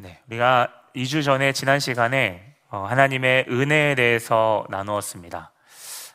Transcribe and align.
네, 0.00 0.20
우리가 0.28 0.68
2주 0.94 1.24
전에 1.24 1.52
지난 1.52 1.80
시간에 1.80 2.54
어, 2.70 2.86
하나님의 2.88 3.46
은혜에 3.48 3.96
대해서 3.96 4.64
나누었습니다. 4.70 5.50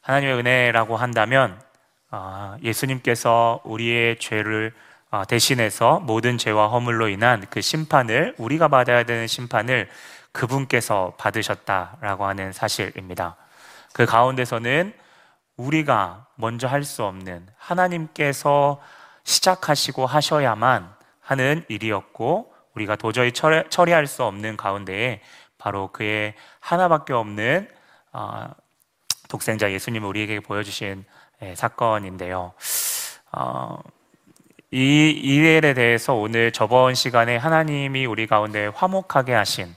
하나님의 0.03 0.35
은혜라고 0.35 0.95
한다면 0.95 1.61
어, 2.09 2.55
예수님께서 2.63 3.59
우리의 3.65 4.19
죄를 4.19 4.73
어, 5.11 5.25
대신해서 5.25 5.99
모든 5.99 6.37
죄와 6.37 6.69
허물로 6.69 7.09
인한 7.09 7.45
그 7.49 7.59
심판을 7.59 8.35
우리가 8.37 8.69
받아야 8.69 9.03
되는 9.03 9.27
심판을 9.27 9.89
그분께서 10.31 11.15
받으셨다라고 11.17 12.25
하는 12.25 12.53
사실입니다. 12.53 13.35
그 13.91 14.05
가운데서는 14.05 14.93
우리가 15.57 16.27
먼저 16.35 16.67
할 16.69 16.85
수 16.85 17.03
없는 17.03 17.47
하나님께서 17.57 18.81
시작하시고 19.25 20.05
하셔야만 20.05 20.89
하는 21.19 21.65
일이었고 21.67 22.52
우리가 22.75 22.95
도저히 22.95 23.31
처리할 23.31 24.07
수 24.07 24.23
없는 24.23 24.57
가운데에 24.57 25.21
바로 25.57 25.89
그의 25.91 26.33
하나밖에 26.59 27.13
없는 27.13 27.69
어, 28.11 28.49
독생자 29.29 29.71
예수님을 29.71 30.07
우리에게 30.07 30.39
보여주신 30.39 31.05
예, 31.41 31.55
사건인데요. 31.55 32.53
어, 33.31 33.79
이 34.71 35.09
일에 35.09 35.73
대해서 35.73 36.13
오늘 36.13 36.51
저번 36.51 36.95
시간에 36.95 37.37
하나님이 37.37 38.05
우리 38.05 38.27
가운데 38.27 38.67
화목하게 38.67 39.33
하신 39.33 39.75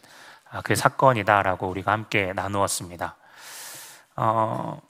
아, 0.50 0.62
그 0.62 0.74
사건이다라고 0.74 1.68
우리가 1.68 1.92
함께 1.92 2.32
나누었습니다. 2.34 3.16
어, 4.16 4.80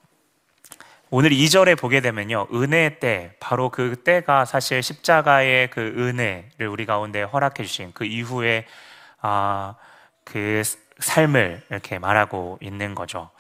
오늘 1.09 1.31
2절에 1.31 1.79
보게 1.79 2.01
되면요. 2.01 2.49
은혜 2.53 2.99
때, 2.99 3.31
바로 3.39 3.71
그 3.71 3.95
때가 4.03 4.45
사실 4.45 4.83
십자가의 4.83 5.71
그 5.71 5.81
은혜를 5.81 6.67
우리 6.67 6.85
가운데 6.85 7.23
허락해 7.23 7.63
주신 7.63 7.93
그 7.95 8.05
이후에, 8.05 8.67
아, 9.21 9.77
그 10.25 10.63
삶을 10.99 11.63
이렇게 11.71 12.01
말하고 12.01 12.59
있는 12.61 12.97
거죠. 12.97 13.31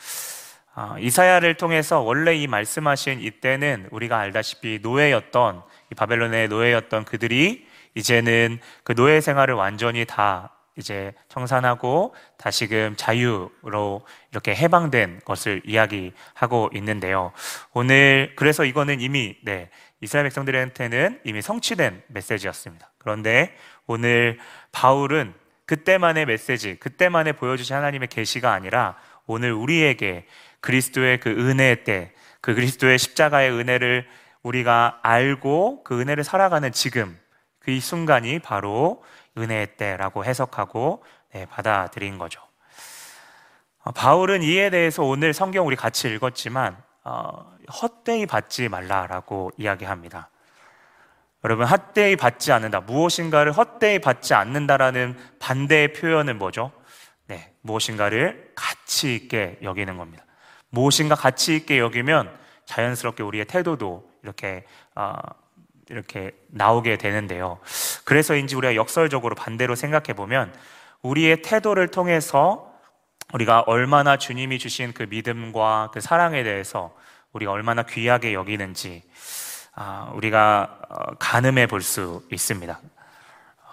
아, 0.74 0.94
이사야를 1.00 1.54
통해서 1.54 2.00
원래 2.00 2.36
이 2.36 2.46
말씀하신 2.46 3.20
이때는 3.20 3.88
우리가 3.90 4.16
알다시피 4.16 4.78
노예였던, 4.80 5.62
이 5.90 5.94
바벨론의 5.96 6.46
노예였던 6.46 7.04
그들이 7.04 7.66
이제는 7.96 8.60
그 8.84 8.94
노예 8.94 9.20
생활을 9.20 9.54
완전히 9.54 10.04
다 10.04 10.56
이제 10.76 11.14
청산하고 11.28 12.14
다시금 12.36 12.94
자유로 12.96 14.02
이렇게 14.30 14.54
해방된 14.54 15.22
것을 15.24 15.62
이야기하고 15.64 16.70
있는데요. 16.74 17.32
오늘 17.78 18.32
그래서 18.36 18.64
이거는 18.64 19.02
이미 19.02 19.36
네, 19.42 19.68
이스라엘 20.00 20.24
백성들한테는 20.24 21.20
이미 21.24 21.42
성취된 21.42 22.04
메시지였습니다. 22.06 22.90
그런데 22.96 23.54
오늘 23.86 24.38
바울은 24.72 25.34
그때만의 25.66 26.24
메시지, 26.24 26.76
그때만에 26.76 27.32
보여주신 27.32 27.76
하나님의 27.76 28.08
계시가 28.08 28.50
아니라 28.50 28.96
오늘 29.26 29.52
우리에게 29.52 30.24
그리스도의 30.60 31.20
그 31.20 31.28
은혜 31.28 31.84
때, 31.84 32.14
그 32.40 32.54
그리스도의 32.54 32.98
십자가의 32.98 33.50
은혜를 33.50 34.08
우리가 34.42 35.00
알고 35.02 35.84
그 35.84 36.00
은혜를 36.00 36.24
살아가는 36.24 36.72
지금 36.72 37.18
그 37.58 37.72
이 37.72 37.80
순간이 37.80 38.38
바로 38.38 39.04
은혜의 39.36 39.76
때라고 39.76 40.24
해석하고 40.24 41.04
네, 41.34 41.44
받아들인 41.44 42.16
거죠. 42.16 42.40
어, 43.80 43.90
바울은 43.90 44.42
이에 44.42 44.70
대해서 44.70 45.02
오늘 45.02 45.34
성경 45.34 45.66
우리 45.66 45.76
같이 45.76 46.08
읽었지만 46.08 46.85
어, 47.08 47.56
헛되이 47.70 48.26
받지 48.26 48.68
말라라고 48.68 49.52
이야기합니다. 49.56 50.28
여러분 51.44 51.64
헛되이 51.64 52.16
받지 52.16 52.50
않는다. 52.50 52.80
무엇인가를 52.80 53.52
헛되이 53.52 54.00
받지 54.00 54.34
않는다라는 54.34 55.16
반대의 55.38 55.92
표현은 55.92 56.36
뭐죠? 56.36 56.72
네, 57.28 57.54
무엇인가를 57.60 58.50
가치 58.56 59.14
있게 59.14 59.58
여기는 59.62 59.96
겁니다. 59.96 60.24
무엇인가 60.70 61.14
가치 61.14 61.54
있게 61.54 61.78
여기면 61.78 62.36
자연스럽게 62.64 63.22
우리의 63.22 63.44
태도도 63.44 64.10
이렇게 64.24 64.64
어, 64.96 65.14
이렇게 65.88 66.32
나오게 66.48 66.98
되는데요. 66.98 67.60
그래서인지 68.04 68.56
우리가 68.56 68.74
역설적으로 68.74 69.36
반대로 69.36 69.76
생각해 69.76 70.14
보면 70.16 70.52
우리의 71.02 71.42
태도를 71.42 71.86
통해서 71.86 72.75
우리가 73.32 73.60
얼마나 73.66 74.16
주님이 74.16 74.58
주신 74.58 74.92
그 74.92 75.04
믿음과 75.04 75.90
그 75.92 76.00
사랑에 76.00 76.42
대해서 76.42 76.94
우리가 77.32 77.52
얼마나 77.52 77.82
귀하게 77.82 78.34
여기는지 78.34 79.02
아, 79.74 80.10
우리가 80.14 80.78
어, 80.88 81.14
가늠해 81.18 81.66
볼 81.66 81.82
수 81.82 82.22
있습니다. 82.32 82.80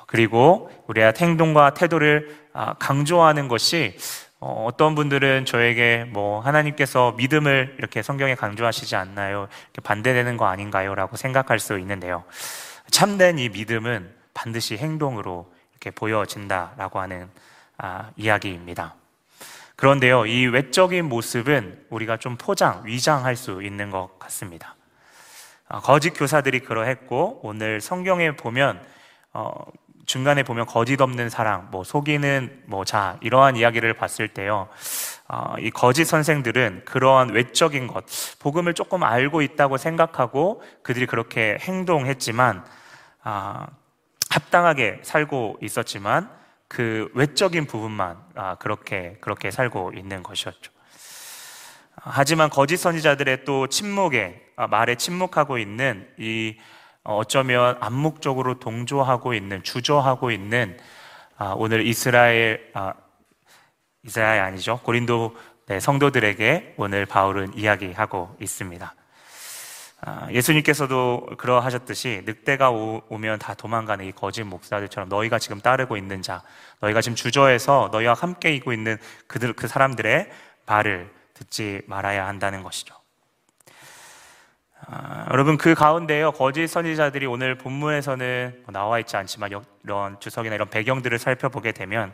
그리고 0.07 0.69
우리가 0.87 1.13
행동과 1.17 1.73
태도를 1.75 2.35
아, 2.53 2.73
강조하는 2.73 3.47
것이 3.47 3.97
어, 4.39 4.65
어떤 4.67 4.95
분들은 4.95 5.45
저에게 5.45 6.05
뭐 6.09 6.41
하나님께서 6.41 7.13
믿음을 7.13 7.75
이렇게 7.77 8.01
성경에 8.01 8.35
강조하시지 8.35 8.95
않나요? 8.95 9.47
이렇게 9.73 9.81
반대되는 9.81 10.35
거 10.35 10.45
아닌가요? 10.45 10.93
라고 10.93 11.15
생각할 11.15 11.59
수 11.59 11.79
있는데요. 11.79 12.25
참된 12.91 13.39
이 13.39 13.47
믿음은 13.49 14.13
반드시 14.33 14.77
행동으로 14.77 15.51
이렇게 15.71 15.91
보여진다라고 15.91 16.99
하는 16.99 17.29
아, 17.77 18.09
이야기입니다. 18.17 18.95
그런데요, 19.75 20.25
이 20.25 20.45
외적인 20.45 21.05
모습은 21.05 21.85
우리가 21.89 22.17
좀 22.17 22.37
포장, 22.37 22.83
위장할 22.85 23.35
수 23.35 23.63
있는 23.63 23.89
것 23.89 24.19
같습니다. 24.19 24.75
아, 25.67 25.79
거짓 25.79 26.11
교사들이 26.11 26.59
그러했고, 26.59 27.39
오늘 27.43 27.81
성경에 27.81 28.35
보면, 28.35 28.79
어, 29.33 29.51
중간에 30.05 30.43
보면 30.43 30.65
거짓 30.65 31.01
없는 31.01 31.29
사랑, 31.29 31.69
뭐 31.71 31.83
속이는 31.83 32.63
뭐 32.65 32.83
자, 32.85 33.17
이러한 33.21 33.55
이야기를 33.55 33.93
봤을 33.93 34.27
때요. 34.27 34.67
어, 35.27 35.55
이 35.59 35.71
거짓 35.71 36.05
선생들은 36.05 36.83
그러한 36.85 37.29
외적인 37.29 37.87
것, 37.87 38.05
복음을 38.39 38.73
조금 38.73 39.03
알고 39.03 39.41
있다고 39.41 39.77
생각하고 39.77 40.61
그들이 40.83 41.07
그렇게 41.07 41.57
행동했지만, 41.61 42.63
아, 43.23 43.67
합당하게 44.29 44.99
살고 45.03 45.59
있었지만 45.61 46.29
그 46.73 47.07
외적인 47.13 47.65
부분만 47.65 48.17
아, 48.33 48.55
그렇게 48.55 49.15
그렇게 49.21 49.51
살고 49.51 49.91
있는 49.95 50.23
것이었죠. 50.23 50.71
하지만 51.95 52.49
거짓 52.49 52.77
선지자들의 52.77 53.45
또 53.45 53.67
침묵에 53.67 54.41
아, 54.55 54.65
말에 54.65 54.95
침묵하고 54.95 55.59
있는 55.59 56.09
이 56.17 56.57
어, 57.03 57.17
어쩌면 57.17 57.77
암묵적으로 57.79 58.59
동조하고 58.59 59.35
있는 59.35 59.61
주저하고 59.61 60.31
있는 60.31 60.75
아, 61.37 61.53
오늘 61.55 61.85
이스라엘 61.85 62.71
아, 62.73 62.95
이스라엘 64.03 64.41
아니죠 64.41 64.79
고린도 64.81 65.37
네, 65.67 65.79
성도들에게 65.79 66.73
오늘 66.77 67.05
바울은 67.05 67.55
이야기하고 67.55 68.35
있습니다. 68.41 68.95
아, 70.05 70.27
예수님께서도 70.31 71.27
그러하셨듯이 71.37 72.23
늑대가 72.25 72.71
오, 72.71 73.01
면 73.17 73.39
다 73.39 73.53
도망가는 73.53 74.05
이 74.05 74.11
거짓 74.11 74.43
목사들처럼 74.43 75.07
너희가 75.07 75.39
지금 75.39 75.61
따르고 75.61 75.95
있는 75.95 76.21
자, 76.21 76.43
너희가 76.81 76.99
지금 76.99 77.15
주저해서 77.15 77.89
너희와 77.91 78.13
함께 78.13 78.53
있고 78.55 78.73
있는 78.73 78.97
그들 79.27 79.53
그 79.53 79.67
사람들의 79.67 80.29
말을 80.65 81.09
듣지 81.33 81.81
말아야 81.87 82.27
한다는 82.27 82.63
것이죠. 82.63 82.95
아, 84.85 85.27
여러분 85.31 85.57
그 85.57 85.73
가운데요 85.73 86.33
거짓 86.33 86.67
선지자들이 86.67 87.25
오늘 87.25 87.57
본문에서는 87.57 88.63
뭐 88.65 88.73
나와 88.73 88.99
있지 88.99 89.15
않지만 89.15 89.51
이런 89.85 90.19
주석이나 90.19 90.55
이런 90.55 90.69
배경들을 90.69 91.17
살펴보게 91.17 91.71
되면 91.71 92.13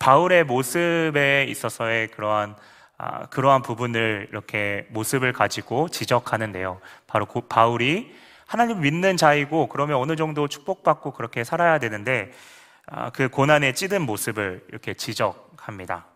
바울의 0.00 0.44
모습에 0.44 1.46
있어서의 1.48 2.08
그러한 2.08 2.56
아, 3.02 3.24
그러한 3.28 3.62
부분을 3.62 4.26
이렇게 4.30 4.86
모습을 4.90 5.32
가지고 5.32 5.88
지적하는데요. 5.88 6.82
바로 7.06 7.24
고, 7.24 7.40
바울이 7.40 8.14
하나님 8.44 8.82
믿는 8.82 9.16
자이고 9.16 9.68
그러면 9.68 9.96
어느 9.96 10.16
정도 10.16 10.48
축복받고 10.48 11.12
그렇게 11.12 11.42
살아야 11.42 11.78
되는데 11.78 12.30
아, 12.86 13.08
그 13.08 13.30
고난에 13.30 13.72
찌든 13.72 14.02
모습을 14.02 14.66
이렇게 14.68 14.92
지적합니다. 14.92 16.08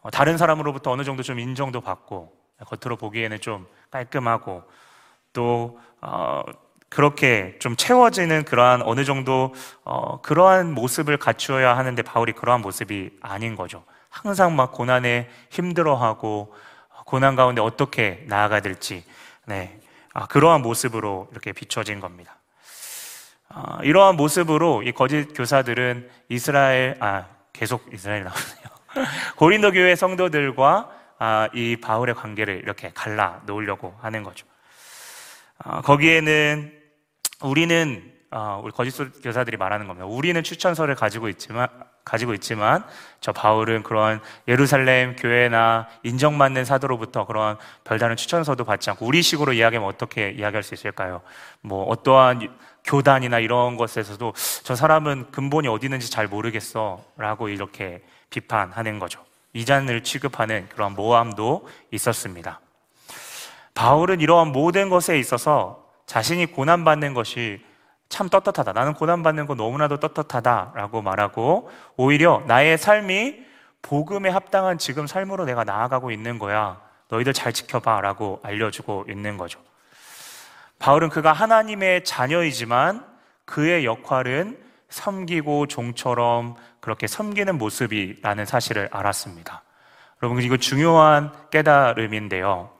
어, 0.00 0.10
다른 0.10 0.38
사람으로부터 0.38 0.90
어느 0.90 1.04
정도 1.04 1.22
좀 1.22 1.38
인정도 1.38 1.82
받고 1.82 2.32
겉으로 2.64 2.96
보기에는 2.96 3.38
좀 3.42 3.66
깔끔하고 3.90 4.62
또 5.34 5.78
어, 6.00 6.44
그렇게 6.88 7.58
좀 7.58 7.76
채워지는 7.76 8.46
그러한 8.46 8.80
어느 8.80 9.04
정도 9.04 9.52
어, 9.84 10.22
그러한 10.22 10.72
모습을 10.72 11.18
갖추어야 11.18 11.76
하는데 11.76 12.00
바울이 12.00 12.32
그러한 12.32 12.62
모습이 12.62 13.18
아닌 13.20 13.54
거죠. 13.54 13.84
항상 14.12 14.54
막 14.54 14.72
고난에 14.72 15.28
힘들어하고 15.50 16.54
고난 17.06 17.34
가운데 17.34 17.60
어떻게 17.62 18.24
나아가 18.28 18.60
될지 18.60 19.04
네 19.46 19.80
아, 20.12 20.26
그러한 20.26 20.60
모습으로 20.60 21.28
이렇게 21.32 21.52
비춰진 21.52 21.98
겁니다. 21.98 22.36
아, 23.48 23.78
이러한 23.82 24.16
모습으로 24.16 24.82
이 24.82 24.92
거짓 24.92 25.32
교사들은 25.34 26.10
이스라엘 26.28 26.96
아 27.00 27.26
계속 27.54 27.88
이스라엘 27.92 28.24
나오네요. 28.24 29.06
고린도 29.36 29.72
교회 29.72 29.96
성도들과 29.96 30.90
아, 31.18 31.48
이 31.54 31.76
바울의 31.76 32.14
관계를 32.14 32.58
이렇게 32.58 32.92
갈라 32.94 33.40
놓으려고 33.46 33.96
하는 34.02 34.22
거죠. 34.22 34.46
아, 35.58 35.80
거기에는 35.80 36.72
우리는 37.42 38.12
어, 38.30 38.60
우리 38.62 38.72
거짓 38.72 38.96
교사들이 39.22 39.56
말하는 39.56 39.86
겁니다. 39.86 40.06
우리는 40.06 40.42
추천서를 40.42 40.94
가지고 40.94 41.28
있지만 41.30 41.68
가지고 42.04 42.34
있지만 42.34 42.84
저 43.20 43.32
바울은 43.32 43.82
그런 43.82 44.20
예루살렘 44.48 45.14
교회나 45.16 45.88
인정받는 46.02 46.64
사도로부터 46.64 47.26
그런 47.26 47.56
별다른 47.84 48.16
추천서도 48.16 48.64
받지 48.64 48.90
않고 48.90 49.06
우리식으로 49.06 49.52
이야기하면 49.52 49.88
어떻게 49.88 50.30
이야기할 50.30 50.62
수 50.62 50.74
있을까요? 50.74 51.22
뭐 51.60 51.84
어떠한 51.84 52.56
교단이나 52.84 53.38
이런 53.38 53.76
것에서도 53.76 54.34
저 54.64 54.74
사람은 54.74 55.30
근본이 55.30 55.68
어디 55.68 55.86
있는지 55.86 56.10
잘 56.10 56.26
모르겠어 56.26 57.04
라고 57.16 57.48
이렇게 57.48 58.02
비판하는 58.30 58.98
거죠. 58.98 59.24
이잔을 59.52 60.02
취급하는 60.02 60.68
그런 60.70 60.94
모함도 60.94 61.68
있었습니다. 61.92 62.60
바울은 63.74 64.20
이러한 64.20 64.48
모든 64.48 64.88
것에 64.88 65.18
있어서 65.18 65.86
자신이 66.06 66.46
고난받는 66.46 67.14
것이 67.14 67.64
참 68.12 68.28
떳떳하다. 68.28 68.74
나는 68.74 68.92
고난받는 68.92 69.46
거 69.46 69.54
너무나도 69.54 69.96
떳떳하다. 69.96 70.72
라고 70.74 71.00
말하고 71.00 71.70
오히려 71.96 72.42
나의 72.46 72.76
삶이 72.76 73.38
복음에 73.80 74.28
합당한 74.28 74.76
지금 74.76 75.06
삶으로 75.06 75.46
내가 75.46 75.64
나아가고 75.64 76.10
있는 76.10 76.38
거야. 76.38 76.78
너희들 77.08 77.32
잘 77.32 77.54
지켜봐. 77.54 78.02
라고 78.02 78.38
알려주고 78.42 79.06
있는 79.08 79.38
거죠. 79.38 79.58
바울은 80.78 81.08
그가 81.08 81.32
하나님의 81.32 82.04
자녀이지만 82.04 83.02
그의 83.46 83.86
역할은 83.86 84.58
섬기고 84.90 85.68
종처럼 85.68 86.56
그렇게 86.80 87.06
섬기는 87.06 87.56
모습이라는 87.56 88.44
사실을 88.44 88.90
알았습니다. 88.92 89.62
여러분, 90.22 90.42
이거 90.42 90.58
중요한 90.58 91.32
깨달음인데요. 91.50 92.70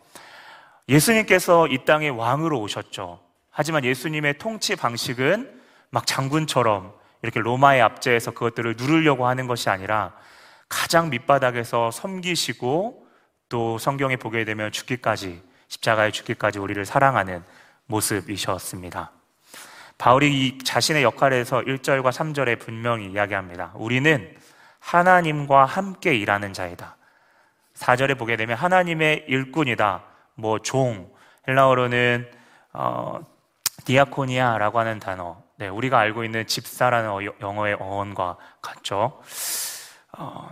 예수님께서 0.90 1.68
이 1.68 1.86
땅에 1.86 2.10
왕으로 2.10 2.60
오셨죠. 2.60 3.31
하지만 3.52 3.84
예수님의 3.84 4.38
통치 4.38 4.74
방식은 4.74 5.60
막 5.90 6.06
장군처럼 6.06 6.92
이렇게 7.20 7.38
로마의 7.38 7.82
압제에서 7.82 8.32
그것들을 8.32 8.74
누르려고 8.76 9.26
하는 9.26 9.46
것이 9.46 9.70
아니라 9.70 10.12
가장 10.68 11.10
밑바닥에서 11.10 11.90
섬기시고 11.90 13.06
또 13.50 13.78
성경에 13.78 14.16
보게 14.16 14.44
되면 14.44 14.72
죽기까지 14.72 15.42
십자가에 15.68 16.10
죽기까지 16.10 16.58
우리를 16.58 16.82
사랑하는 16.84 17.44
모습이셨습니다. 17.86 19.12
바울이 19.98 20.48
이 20.48 20.58
자신의 20.58 21.02
역할에서 21.02 21.60
1절과 21.60 22.10
3절에 22.10 22.58
분명히 22.58 23.12
이야기합니다. 23.12 23.72
우리는 23.74 24.34
하나님과 24.80 25.66
함께 25.66 26.14
일하는 26.14 26.54
자이다. 26.54 26.96
4절에 27.74 28.18
보게 28.18 28.36
되면 28.36 28.56
하나님의 28.56 29.26
일꾼이다. 29.28 30.02
뭐 30.34 30.58
종, 30.58 31.12
헬라어로는 31.46 32.30
어, 32.72 33.20
디아코니아라고 33.84 34.78
하는 34.78 34.98
단어, 34.98 35.42
네, 35.56 35.68
우리가 35.68 35.98
알고 35.98 36.24
있는 36.24 36.46
집사라는 36.46 37.32
영어의 37.40 37.74
어원과 37.74 38.36
같죠. 38.60 39.20
어, 40.18 40.50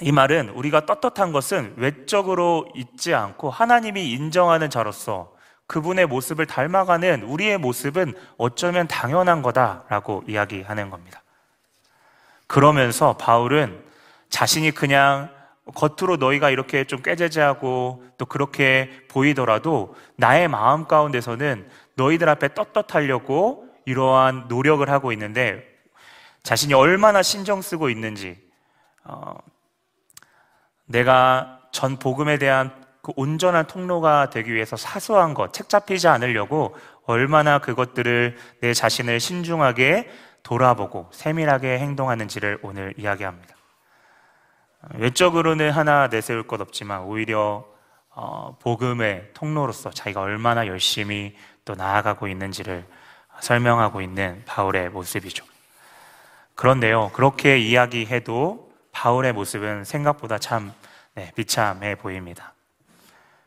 이 0.00 0.12
말은 0.12 0.50
우리가 0.50 0.84
떳떳한 0.86 1.32
것은 1.32 1.74
외적으로 1.76 2.68
있지 2.74 3.14
않고 3.14 3.50
하나님이 3.50 4.10
인정하는 4.12 4.68
자로서 4.68 5.34
그분의 5.66 6.06
모습을 6.06 6.46
닮아가는 6.46 7.22
우리의 7.22 7.58
모습은 7.58 8.14
어쩌면 8.36 8.86
당연한 8.86 9.42
거다라고 9.42 10.22
이야기하는 10.28 10.90
겁니다. 10.90 11.22
그러면서 12.46 13.16
바울은 13.16 13.82
자신이 14.28 14.70
그냥 14.72 15.30
겉으로 15.74 16.16
너희가 16.16 16.50
이렇게 16.50 16.84
좀 16.84 17.02
꾀제제하고 17.02 18.04
또 18.18 18.26
그렇게 18.26 18.90
보이더라도 19.08 19.96
나의 20.16 20.46
마음 20.46 20.86
가운데서는 20.86 21.68
너희들 21.96 22.28
앞에 22.28 22.54
떳떳하려고 22.54 23.68
이러한 23.84 24.46
노력을 24.48 24.88
하고 24.88 25.12
있는데 25.12 25.64
자신이 26.42 26.74
얼마나 26.74 27.22
신경 27.22 27.62
쓰고 27.62 27.90
있는지 27.90 28.38
어, 29.04 29.34
내가 30.86 31.60
전 31.72 31.98
복음에 31.98 32.38
대한 32.38 32.86
그 33.02 33.12
온전한 33.16 33.66
통로가 33.66 34.30
되기 34.30 34.52
위해서 34.52 34.76
사소한 34.76 35.34
것, 35.34 35.52
책 35.52 35.68
잡히지 35.68 36.08
않으려고 36.08 36.76
얼마나 37.04 37.58
그것들을 37.58 38.36
내 38.60 38.74
자신을 38.74 39.20
신중하게 39.20 40.10
돌아보고 40.42 41.08
세밀하게 41.12 41.78
행동하는지를 41.78 42.60
오늘 42.62 42.94
이야기합니다. 42.96 43.54
외적으로는 44.94 45.70
하나 45.70 46.08
내세울 46.08 46.46
것 46.46 46.60
없지만 46.60 47.02
오히려 47.02 47.64
어, 48.10 48.56
복음의 48.60 49.30
통로로서 49.34 49.90
자기가 49.90 50.20
얼마나 50.20 50.66
열심히 50.66 51.36
또 51.66 51.74
나아가고 51.74 52.28
있는지를 52.28 52.86
설명하고 53.40 54.00
있는 54.00 54.42
바울의 54.46 54.88
모습이죠. 54.88 55.44
그런데요, 56.54 57.10
그렇게 57.12 57.58
이야기해도 57.58 58.72
바울의 58.92 59.34
모습은 59.34 59.84
생각보다 59.84 60.38
참 60.38 60.72
네, 61.14 61.32
비참해 61.34 61.96
보입니다. 61.96 62.54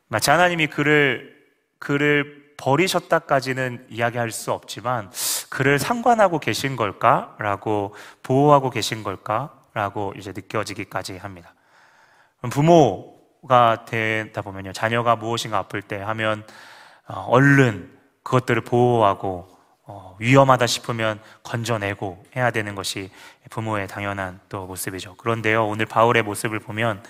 마치 0.08 0.30
하나님이 0.30 0.68
그를, 0.68 1.36
그를 1.80 2.54
버리셨다까지는 2.58 3.88
이야기할 3.90 4.32
수 4.32 4.52
없지만, 4.52 5.12
그를 5.50 5.80
상관하고 5.80 6.40
계신 6.40 6.76
걸까? 6.76 7.36
라고 7.40 7.96
보호하고 8.24 8.70
계신 8.70 9.04
걸까? 9.04 9.54
라고 9.74 10.14
이제 10.18 10.34
느껴지기까지 10.36 11.18
합니다. 11.18 11.54
부모가 12.52 13.86
되다 13.86 14.42
보면요, 14.42 14.74
자녀가 14.74 15.16
무엇인가 15.16 15.60
아플 15.60 15.82
때 15.82 15.98
하면, 16.02 16.46
어, 17.08 17.22
얼른 17.30 17.99
그것들을 18.24 18.62
보호하고 18.62 19.58
어, 19.84 20.16
위험하다 20.20 20.68
싶으면 20.68 21.20
건져내고 21.44 22.24
해야 22.36 22.52
되는 22.52 22.76
것이 22.76 23.10
부모의 23.50 23.88
당연한 23.88 24.40
또 24.48 24.68
모습이죠. 24.68 25.16
그런데요, 25.16 25.66
오늘 25.68 25.88
바울의 25.88 26.22
모습을 26.24 26.60
보면 26.60 27.04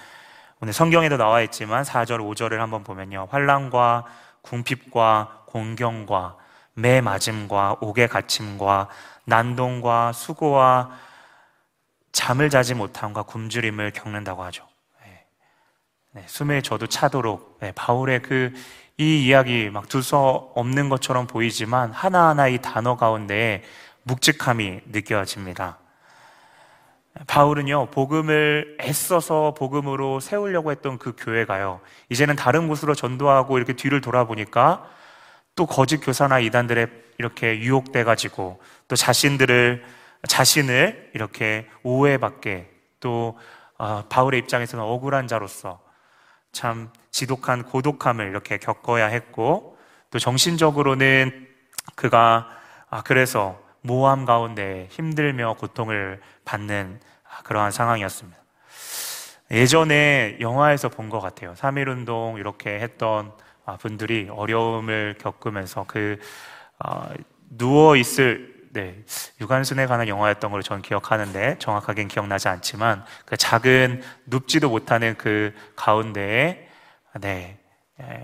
오늘 0.62 0.74
성경에도 0.74 1.18
나와 1.18 1.42
있지만 1.42 1.84
4절, 1.84 2.20
5절을 2.20 2.58
한번 2.58 2.84
보면요. 2.84 3.28
환란과 3.30 4.06
궁핍과 4.42 5.44
공경과 5.46 6.38
매 6.74 7.02
맞음과 7.02 7.78
옥의 7.82 8.08
갇힘과 8.08 8.88
난동과 9.26 10.14
수고와 10.14 10.92
잠을 12.12 12.50
자지 12.50 12.74
못함과 12.74 13.24
굶주림을 13.24 13.92
겪는다고 13.92 14.44
하죠. 14.44 14.68
네. 15.04 15.26
네, 16.12 16.24
숨에 16.28 16.62
저도 16.62 16.88
차도록 16.88 17.60
네, 17.62 17.72
바울의 17.74 18.22
그 18.22 18.54
이 19.00 19.26
이야기 19.26 19.70
막 19.70 19.88
두서 19.88 20.52
없는 20.56 20.90
것처럼 20.90 21.26
보이지만 21.26 21.92
하나하나 21.94 22.50
이 22.50 22.58
단어 22.62 22.98
가운데 22.98 23.64
묵직함이 24.04 24.82
느껴집니다. 24.92 25.78
바울은요, 27.26 27.92
복음을 27.92 28.78
애써서 28.82 29.54
복음으로 29.58 30.20
세우려고 30.20 30.72
했던 30.72 30.98
그 30.98 31.16
교회가요, 31.18 31.80
이제는 32.10 32.36
다른 32.36 32.68
곳으로 32.68 32.94
전도하고 32.94 33.58
이렇게 33.58 33.72
뒤를 33.72 34.02
돌아보니까 34.02 34.86
또 35.56 35.66
거짓 35.66 36.00
교사나 36.00 36.40
이단들에 36.40 36.88
이렇게 37.20 37.58
유혹돼가지고 37.60 38.62
또 38.90 38.96
자신들을, 38.98 39.82
자신을 40.28 41.12
이렇게 41.14 41.70
오해받게 41.84 42.70
또 43.00 43.40
어, 43.78 44.04
바울의 44.10 44.42
입장에서는 44.42 44.84
억울한 44.84 45.28
자로서 45.28 45.80
참 46.52 46.92
지독한 47.20 47.64
고독함을 47.64 48.30
이렇게 48.30 48.58
겪어야 48.58 49.08
했고 49.08 49.78
또 50.10 50.20
정신적으로는 50.20 51.50
그가 51.96 52.48
아, 52.90 53.02
그래서 53.04 53.60
모함 53.82 54.24
가운데 54.24 54.88
힘들며 54.90 55.56
고통을 55.60 56.22
받는 56.46 57.02
그러한 57.44 57.72
상황이었습니다. 57.72 58.40
예전에 59.52 60.38
영화에서 60.40 60.88
본 60.88 61.10
것 61.10 61.20
같아요. 61.20 61.54
3.1운동 61.56 62.40
이렇게 62.40 62.80
했던 62.80 63.34
아, 63.66 63.76
분들이 63.76 64.30
어려움을 64.32 65.16
겪으면서 65.20 65.84
그 65.90 66.20
어, 66.80 67.10
누워있을 67.50 68.60
네, 68.72 69.04
유관순에 69.42 69.88
관한 69.88 70.08
영화였던 70.08 70.52
걸 70.52 70.64
저는 70.64 70.84
기억하는데 70.84 71.58
정확하게는 71.60 72.08
기억나지 72.08 72.48
않지만 72.48 73.04
그 73.26 73.36
작은 73.36 74.04
눕지도 74.28 74.70
못하는 74.70 75.16
그 75.18 75.54
가운데에 75.76 76.69
네, 77.20 77.58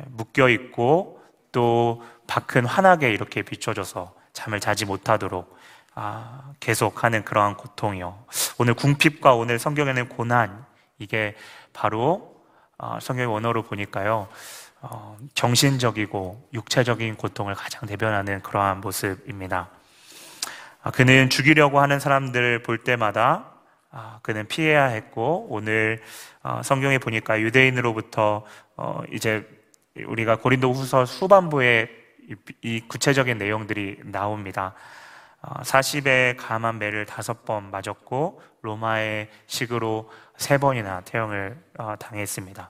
묶여 0.08 0.50
있고 0.50 1.22
또 1.52 2.04
밖은 2.28 2.66
환하게 2.66 3.12
이렇게 3.12 3.42
비춰져서 3.42 4.14
잠을 4.34 4.60
자지 4.60 4.86
못하도록 4.86 5.56
아, 5.96 6.52
계속하는 6.60 7.24
그러한 7.24 7.56
고통이요. 7.56 8.26
오늘 8.58 8.74
궁핍과 8.74 9.34
오늘 9.36 9.58
성경에는 9.58 10.10
고난 10.10 10.66
이게 11.00 11.36
바로 11.72 12.36
어, 12.78 13.00
성경의 13.02 13.32
원어로 13.32 13.64
보니까요. 13.64 14.28
어, 14.82 15.18
정신적이고 15.34 16.50
육체적인 16.54 17.16
고통을 17.16 17.56
가장 17.56 17.88
대변하는 17.88 18.42
그러한 18.42 18.82
모습입니다. 18.82 19.70
아, 20.84 20.92
그는 20.92 21.30
죽이려고 21.30 21.80
하는 21.80 22.00
사람들을 22.00 22.62
볼 22.64 22.84
때마다 22.84 23.46
아, 23.46 23.55
그는 24.22 24.46
피해야 24.48 24.86
했고 24.86 25.48
오늘 25.50 26.02
어, 26.44 26.62
성경에 26.64 26.98
보니까 26.98 27.40
유대인으로부터 27.40 28.44
어, 28.76 29.02
이제 29.12 29.48
우리가 30.06 30.38
고린도 30.38 30.74
후서 30.74 31.06
후반부에 31.06 31.90
이 32.62 32.82
구체적인 32.88 33.38
내용들이 33.38 34.00
나옵니다. 34.04 34.74
40에 35.42 36.36
감한 36.38 36.80
매를 36.80 37.06
다섯 37.06 37.46
번 37.46 37.70
맞았고 37.70 38.42
로마의 38.62 39.30
식으로 39.46 40.10
세 40.38 40.58
번이나 40.58 41.02
태형을 41.02 41.58
어, 41.78 41.96
당했습니다. 42.00 42.70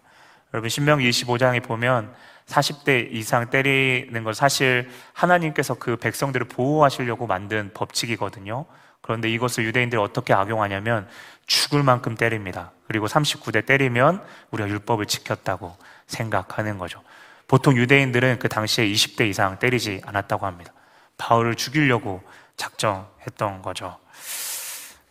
여러분 0.54 0.70
신명기 0.70 1.10
25장에 1.10 1.64
보면 1.64 2.14
40대 2.46 3.12
이상 3.12 3.50
때리는 3.50 4.24
걸 4.24 4.34
사실 4.34 4.90
하나님께서 5.14 5.74
그 5.76 5.98
백성들을 5.98 6.48
보호하시려고 6.48 7.28
만든 7.28 7.72
법칙이거든요. 7.74 8.66
그런데 9.06 9.30
이것을 9.30 9.66
유대인들이 9.66 10.02
어떻게 10.02 10.34
악용하냐면 10.34 11.08
죽을 11.46 11.84
만큼 11.84 12.16
때립니다. 12.16 12.72
그리고 12.88 13.06
39대 13.06 13.64
때리면 13.64 14.26
우리가 14.50 14.68
율법을 14.68 15.06
지켰다고 15.06 15.78
생각하는 16.08 16.80
거죠. 16.80 17.04
보통 17.48 17.78
유대인들은 17.78 18.40
그 18.40 18.50
당시에 18.50 18.88
20대 18.88 19.30
이상 19.30 19.60
때리지 19.60 20.02
않았다고 20.08 20.48
합니다. 20.48 20.74
바울을 21.20 21.54
죽이려고 21.54 22.24
작정했던 22.58 23.62
거죠. 23.62 24.00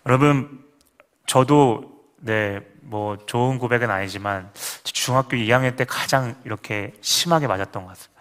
여러분, 0.06 0.64
저도 1.26 2.02
네, 2.16 2.66
뭐 2.80 3.16
좋은 3.26 3.60
고백은 3.60 3.92
아니지만 3.92 4.50
중학교 4.82 5.36
2학년 5.36 5.76
때 5.76 5.84
가장 5.84 6.34
이렇게 6.44 6.94
심하게 7.00 7.46
맞았던 7.46 7.84
것 7.84 7.90
같습니다. 7.90 8.13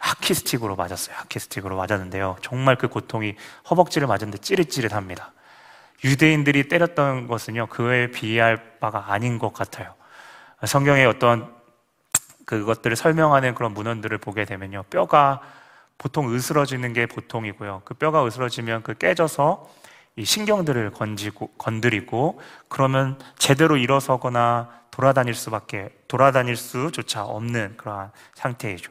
하키스틱으로 0.00 0.76
맞았어요. 0.76 1.14
하키스틱으로 1.16 1.76
맞았는데요. 1.76 2.36
정말 2.42 2.76
그 2.76 2.88
고통이 2.88 3.36
허벅지를 3.70 4.08
맞았는데 4.08 4.38
찌릿찌릿합니다. 4.38 5.32
유대인들이 6.02 6.68
때렸던 6.68 7.26
것은요, 7.28 7.66
그에 7.66 8.10
비할 8.10 8.78
바가 8.80 9.12
아닌 9.12 9.38
것 9.38 9.52
같아요. 9.52 9.94
성경의 10.66 11.06
어떤 11.06 11.54
그것들을 12.46 12.96
설명하는 12.96 13.54
그런 13.54 13.74
문헌들을 13.74 14.16
보게 14.18 14.44
되면요, 14.44 14.84
뼈가 14.90 15.40
보통 15.98 16.34
으스러지는 16.34 16.94
게 16.94 17.04
보통이고요. 17.06 17.82
그 17.84 17.94
뼈가 17.94 18.26
으스러지면 18.26 18.82
그 18.82 18.94
깨져서 18.94 19.70
이 20.16 20.24
신경들을 20.24 20.90
건지고 20.92 21.48
건드리고 21.58 22.40
그러면 22.68 23.18
제대로 23.38 23.76
일어서거나 23.76 24.70
돌아다닐 24.90 25.34
수밖에 25.34 25.90
돌아다닐 26.08 26.56
수조차 26.56 27.24
없는 27.24 27.76
그러한 27.76 28.10
상태이죠. 28.34 28.90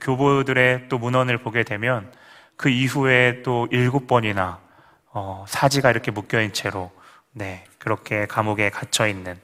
교보들의 0.00 0.88
또 0.88 0.98
문헌을 0.98 1.38
보게 1.38 1.62
되면 1.62 2.12
그 2.56 2.68
이후에 2.68 3.42
또 3.42 3.66
일곱 3.70 4.06
번이나 4.06 4.60
어, 5.12 5.44
사지가 5.48 5.90
이렇게 5.90 6.10
묶여있는 6.10 6.52
채로 6.52 6.90
네 7.32 7.64
그렇게 7.78 8.26
감옥에 8.26 8.70
갇혀 8.70 9.06
있는 9.06 9.40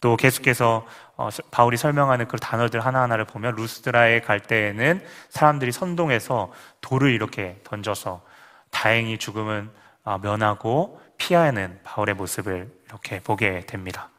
또 0.00 0.16
계속해서 0.16 0.86
어, 1.16 1.28
바울이 1.50 1.76
설명하는 1.76 2.28
그 2.28 2.36
단어들 2.36 2.80
하나하나를 2.80 3.24
보면 3.24 3.56
루스드라에 3.56 4.20
갈 4.20 4.40
때에는 4.40 5.04
사람들이 5.30 5.72
선동해서 5.72 6.52
돌을 6.80 7.10
이렇게 7.12 7.60
던져서 7.64 8.22
다행히 8.70 9.18
죽음은 9.18 9.70
어, 10.04 10.18
면하고 10.18 11.00
피하는 11.16 11.80
바울의 11.84 12.14
모습을 12.16 12.70
이렇게 12.86 13.20
보게 13.20 13.60
됩니다. 13.60 14.10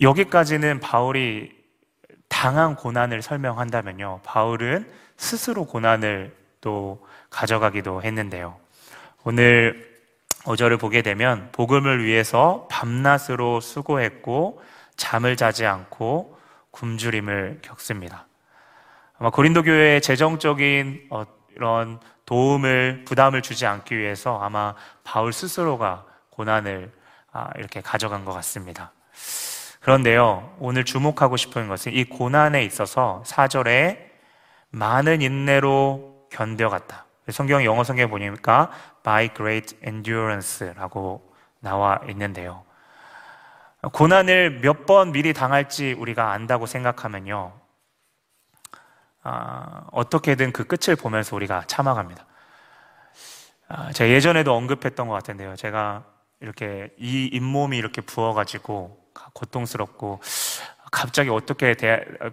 여기까지는 0.00 0.80
바울이 0.80 1.63
당한 2.28 2.76
고난을 2.76 3.22
설명한다면요. 3.22 4.20
바울은 4.24 4.90
스스로 5.16 5.64
고난을 5.64 6.34
또 6.60 7.06
가져가기도 7.30 8.02
했는데요. 8.02 8.56
오늘 9.24 9.94
5절을 10.44 10.78
보게 10.78 11.02
되면 11.02 11.48
복음을 11.52 12.04
위해서 12.04 12.68
밤낮으로 12.70 13.60
수고했고 13.60 14.62
잠을 14.96 15.36
자지 15.36 15.66
않고 15.66 16.38
굶주림을 16.70 17.60
겪습니다. 17.62 18.26
아마 19.18 19.30
고린도 19.30 19.62
교회의 19.62 20.02
재정적인 20.02 21.06
어, 21.10 21.24
이런 21.56 22.00
도움을 22.26 23.04
부담을 23.06 23.42
주지 23.42 23.66
않기 23.66 23.96
위해서 23.96 24.40
아마 24.40 24.74
바울 25.02 25.32
스스로가 25.32 26.04
고난을 26.30 26.90
아, 27.32 27.50
이렇게 27.56 27.80
가져간 27.80 28.24
것 28.24 28.32
같습니다. 28.32 28.92
그런데요, 29.84 30.56
오늘 30.60 30.84
주목하고 30.86 31.36
싶은 31.36 31.68
것은 31.68 31.92
이 31.92 32.04
고난에 32.04 32.64
있어서 32.64 33.22
4절에 33.26 33.98
많은 34.70 35.20
인내로 35.20 36.28
견뎌갔다. 36.32 37.04
성경 37.28 37.62
영어 37.66 37.84
성경에 37.84 38.08
보니까 38.08 38.70
by 39.02 39.34
great 39.34 39.76
endurance라고 39.86 41.34
나와 41.60 42.00
있는데요. 42.08 42.64
고난을 43.92 44.60
몇 44.62 44.86
번 44.86 45.12
미리 45.12 45.34
당할지 45.34 45.92
우리가 45.92 46.32
안다고 46.32 46.64
생각하면요. 46.64 47.52
아, 49.22 49.86
어떻게든 49.92 50.52
그 50.52 50.64
끝을 50.64 50.96
보면서 50.96 51.36
우리가 51.36 51.64
참아갑니다. 51.66 52.24
아, 53.68 53.92
제가 53.92 54.08
예전에도 54.08 54.54
언급했던 54.54 55.08
것 55.08 55.12
같은데요. 55.12 55.56
제가 55.56 56.04
이렇게 56.40 56.88
이 56.98 57.28
잇몸이 57.34 57.76
이렇게 57.76 58.00
부어가지고 58.00 59.03
고통스럽고 59.32 60.20
갑자기 60.90 61.30
어떻게 61.30 61.74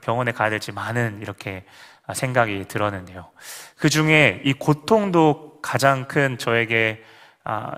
병원에 0.02 0.32
가야 0.32 0.50
될지 0.50 0.72
많은 0.72 1.20
이렇게 1.22 1.66
생각이 2.14 2.68
들었는데요. 2.68 3.30
그 3.78 3.90
중에 3.90 4.42
이 4.46 4.54
고통도 4.54 5.60
가장 5.62 6.08
큰 6.08 6.38
저에게 6.38 7.04
아, 7.44 7.74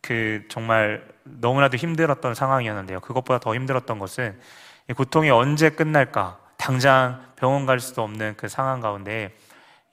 그 0.00 0.44
정말 0.48 1.06
너무나도 1.24 1.76
힘들었던 1.76 2.34
상황이었는데요. 2.34 3.00
그것보다 3.00 3.38
더 3.38 3.54
힘들었던 3.54 3.98
것은 3.98 4.40
이 4.90 4.92
고통이 4.92 5.30
언제 5.30 5.70
끝날까? 5.70 6.38
당장 6.56 7.24
병원 7.36 7.66
갈 7.66 7.80
수도 7.80 8.02
없는 8.02 8.34
그 8.36 8.48
상황 8.48 8.80
가운데 8.80 9.36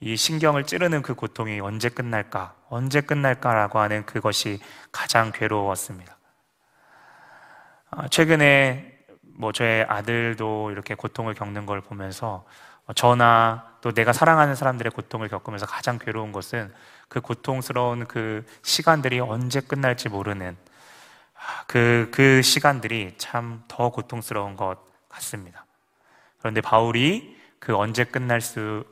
이 0.00 0.16
신경을 0.16 0.64
찌르는 0.64 1.02
그 1.02 1.14
고통이 1.14 1.60
언제 1.60 1.88
끝날까? 1.88 2.54
언제 2.68 3.00
끝날까라고 3.00 3.78
하는 3.78 4.06
그것이 4.06 4.60
가장 4.90 5.30
괴로웠습니다. 5.32 6.16
아, 7.90 8.08
최근에 8.08 8.98
뭐 9.20 9.52
저의 9.52 9.84
아들도 9.88 10.70
이렇게 10.70 10.94
고통을 10.94 11.34
겪는 11.34 11.66
걸 11.66 11.80
보면서 11.80 12.44
저나 12.94 13.76
또 13.80 13.92
내가 13.92 14.12
사랑하는 14.12 14.54
사람들의 14.54 14.92
고통을 14.92 15.28
겪으면서 15.28 15.66
가장 15.66 15.98
괴로운 15.98 16.32
것은 16.32 16.72
그 17.08 17.20
고통스러운 17.20 18.06
그 18.06 18.44
시간들이 18.62 19.20
언제 19.20 19.60
끝날지 19.60 20.08
모르는 20.08 20.56
그, 21.66 22.10
그 22.12 22.42
시간들이 22.42 23.14
참 23.16 23.64
더 23.68 23.88
고통스러운 23.90 24.56
것 24.56 24.76
같습니다. 25.08 25.64
그런데 26.38 26.60
바울이 26.60 27.36
그 27.58 27.74
언제 27.76 28.04
끝날 28.04 28.40
수, 28.40 28.84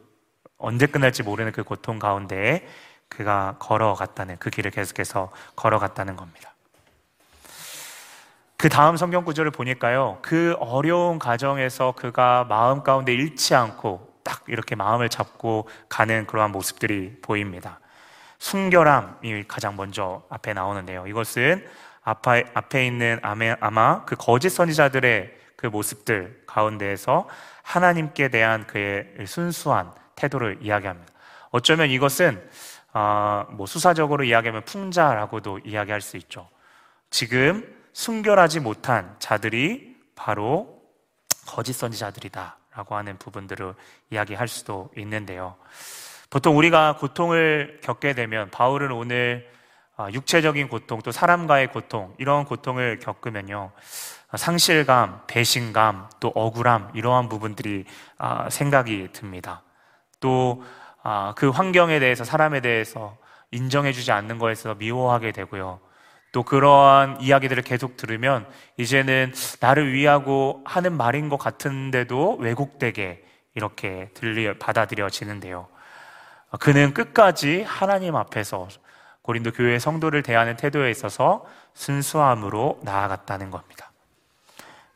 언제 0.57 0.87
끝날지 0.87 1.23
모르는 1.23 1.53
그 1.53 1.63
고통 1.63 1.99
가운데 1.99 2.67
그가 3.09 3.57
걸어갔다는, 3.59 4.39
그 4.39 4.51
길을 4.51 4.71
계속해서 4.71 5.31
걸어갔다는 5.57 6.17
겁니다. 6.17 6.55
그 8.59 8.69
다음 8.69 8.97
성경 8.97 9.25
구절을 9.25 9.53
보니까요, 9.53 10.19
그 10.21 10.57
어려운 10.59 11.21
가정에서 11.21 11.93
그가 11.93 12.45
마음 12.49 12.83
가운데 12.83 13.15
잃지 13.15 13.55
않고 13.55 14.09
딱 14.25 14.43
이렇게 14.49 14.75
마음을 14.75 15.09
잡고 15.09 15.69
가는 15.89 16.27
그러한 16.27 16.51
모습들이 16.51 17.21
보입니다. 17.23 17.79
순결함이 18.41 19.45
가장 19.47 19.77
먼저 19.77 20.25
앞에 20.29 20.55
나오는데요. 20.55 21.07
이것은 21.07 21.65
앞에, 22.03 22.47
앞에 22.53 22.85
있는 22.85 23.21
아마 23.23 24.05
그 24.05 24.17
거짓 24.17 24.51
선지자들의 24.51 25.39
그 25.55 25.69
모습들 25.69 26.43
가운데에서 26.49 27.29
하나님께 27.63 28.27
대한 28.27 28.67
그의 28.67 29.07
순수한 29.25 29.93
태도를 30.17 30.59
이야기합니다. 30.63 31.13
어쩌면 31.51 31.91
이것은 31.91 32.43
어, 32.93 33.47
뭐 33.51 33.67
수사적으로 33.67 34.25
이야기하면 34.25 34.65
풍자라고도 34.65 35.61
이야기할 35.61 36.01
수 36.01 36.17
있죠. 36.17 36.49
지금 37.11 37.78
순결하지 37.99 38.61
못한 38.61 39.17
자들이 39.19 39.97
바로 40.15 40.81
거짓 41.49 41.73
선지자들이다라고 41.73 42.95
하는 42.95 43.19
부분들을 43.19 43.75
이야기할 44.11 44.47
수도 44.47 44.89
있는데요. 44.97 45.57
보통 46.31 46.57
우리가 46.57 46.95
고통을 46.99 47.81
겪게 47.83 48.15
되면 48.15 48.51
바울은 48.53 48.93
오늘 48.93 49.51
아, 49.97 50.09
육체적인 50.13 50.69
고통 50.69 51.03
또 51.03 51.11
사람과의 51.11 51.73
고통 51.73 52.15
이런 52.19 52.45
고통을 52.45 53.01
겪으면요 53.01 53.73
상실감, 54.37 55.23
배신감, 55.27 56.09
또 56.21 56.29
억울함 56.29 56.93
이러한 56.95 57.29
부분들이 57.29 57.85
아, 58.17 58.49
생각이 58.49 59.09
듭니다. 59.13 59.65
또그 60.21 60.65
아, 61.03 61.35
환경에 61.53 61.99
대해서 61.99 62.23
사람에 62.23 62.61
대해서 62.61 63.17
인정해주지 63.51 64.13
않는 64.13 64.39
거에서 64.39 64.77
미워하게 64.77 65.33
되고요. 65.33 65.88
또 66.33 66.43
그러한 66.43 67.21
이야기들을 67.21 67.63
계속 67.63 67.97
들으면 67.97 68.47
이제는 68.77 69.33
나를 69.61 69.93
위하고 69.93 70.63
하는 70.65 70.97
말인 70.97 71.29
것 71.29 71.39
같은데도 71.39 72.37
왜곡되게 72.37 73.25
이렇게 73.55 74.11
들리 74.15 74.59
받아들여지는데요. 74.59 75.69
그는 76.61 76.95
끝까지 76.95 77.63
하나님 77.63 78.17
앞에서 78.17 78.69
고린도 79.23 79.53
교회 79.53 79.79
성도를 79.79 80.23
대하는 80.23 80.57
태도에 80.57 80.91
있어서 80.91 81.45
순수함으로 81.75 82.81
나아갔다는 82.83 83.51
겁니다. 83.51 83.93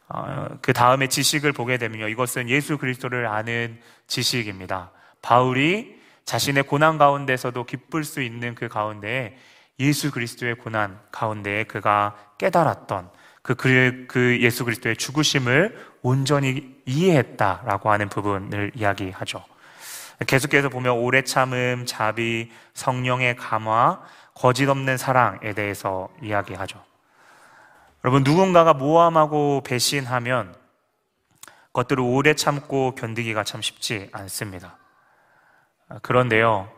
어, 0.08 0.46
그 0.60 0.72
다음에 0.72 1.06
지식을 1.06 1.52
보게 1.52 1.78
되면요. 1.78 2.08
이것은 2.08 2.48
예수 2.48 2.78
그리스도를 2.78 3.26
아는 3.26 3.80
지식입니다. 4.06 4.90
바울이 5.22 6.00
자신의 6.24 6.64
고난 6.64 6.98
가운데서도 6.98 7.64
기쁠 7.64 8.04
수 8.04 8.22
있는 8.22 8.54
그 8.54 8.68
가운데에 8.68 9.36
예수 9.82 10.10
그리스도의 10.10 10.54
고난 10.54 10.98
가운데에 11.10 11.64
그가 11.64 12.16
깨달았던 12.38 13.10
그, 13.42 13.56
그, 13.56 14.06
그 14.08 14.38
예수 14.40 14.64
그리스도의 14.64 14.96
죽으심을 14.96 15.76
온전히 16.02 16.80
이해했다라고 16.86 17.90
하는 17.90 18.08
부분을 18.08 18.70
이야기하죠. 18.74 19.44
계속해서 20.26 20.68
보면 20.68 20.92
오래 20.98 21.22
참음, 21.22 21.84
자비, 21.84 22.52
성령의 22.74 23.36
감화, 23.36 24.00
거짓 24.34 24.68
없는 24.68 24.96
사랑에 24.96 25.52
대해서 25.52 26.08
이야기하죠. 26.22 26.82
여러분, 28.04 28.22
누군가가 28.22 28.74
모함하고 28.74 29.62
배신하면 29.64 30.54
그것들을 31.66 32.02
오래 32.02 32.34
참고 32.34 32.94
견디기가 32.94 33.42
참 33.42 33.60
쉽지 33.62 34.10
않습니다. 34.12 34.76
그런데요, 36.02 36.70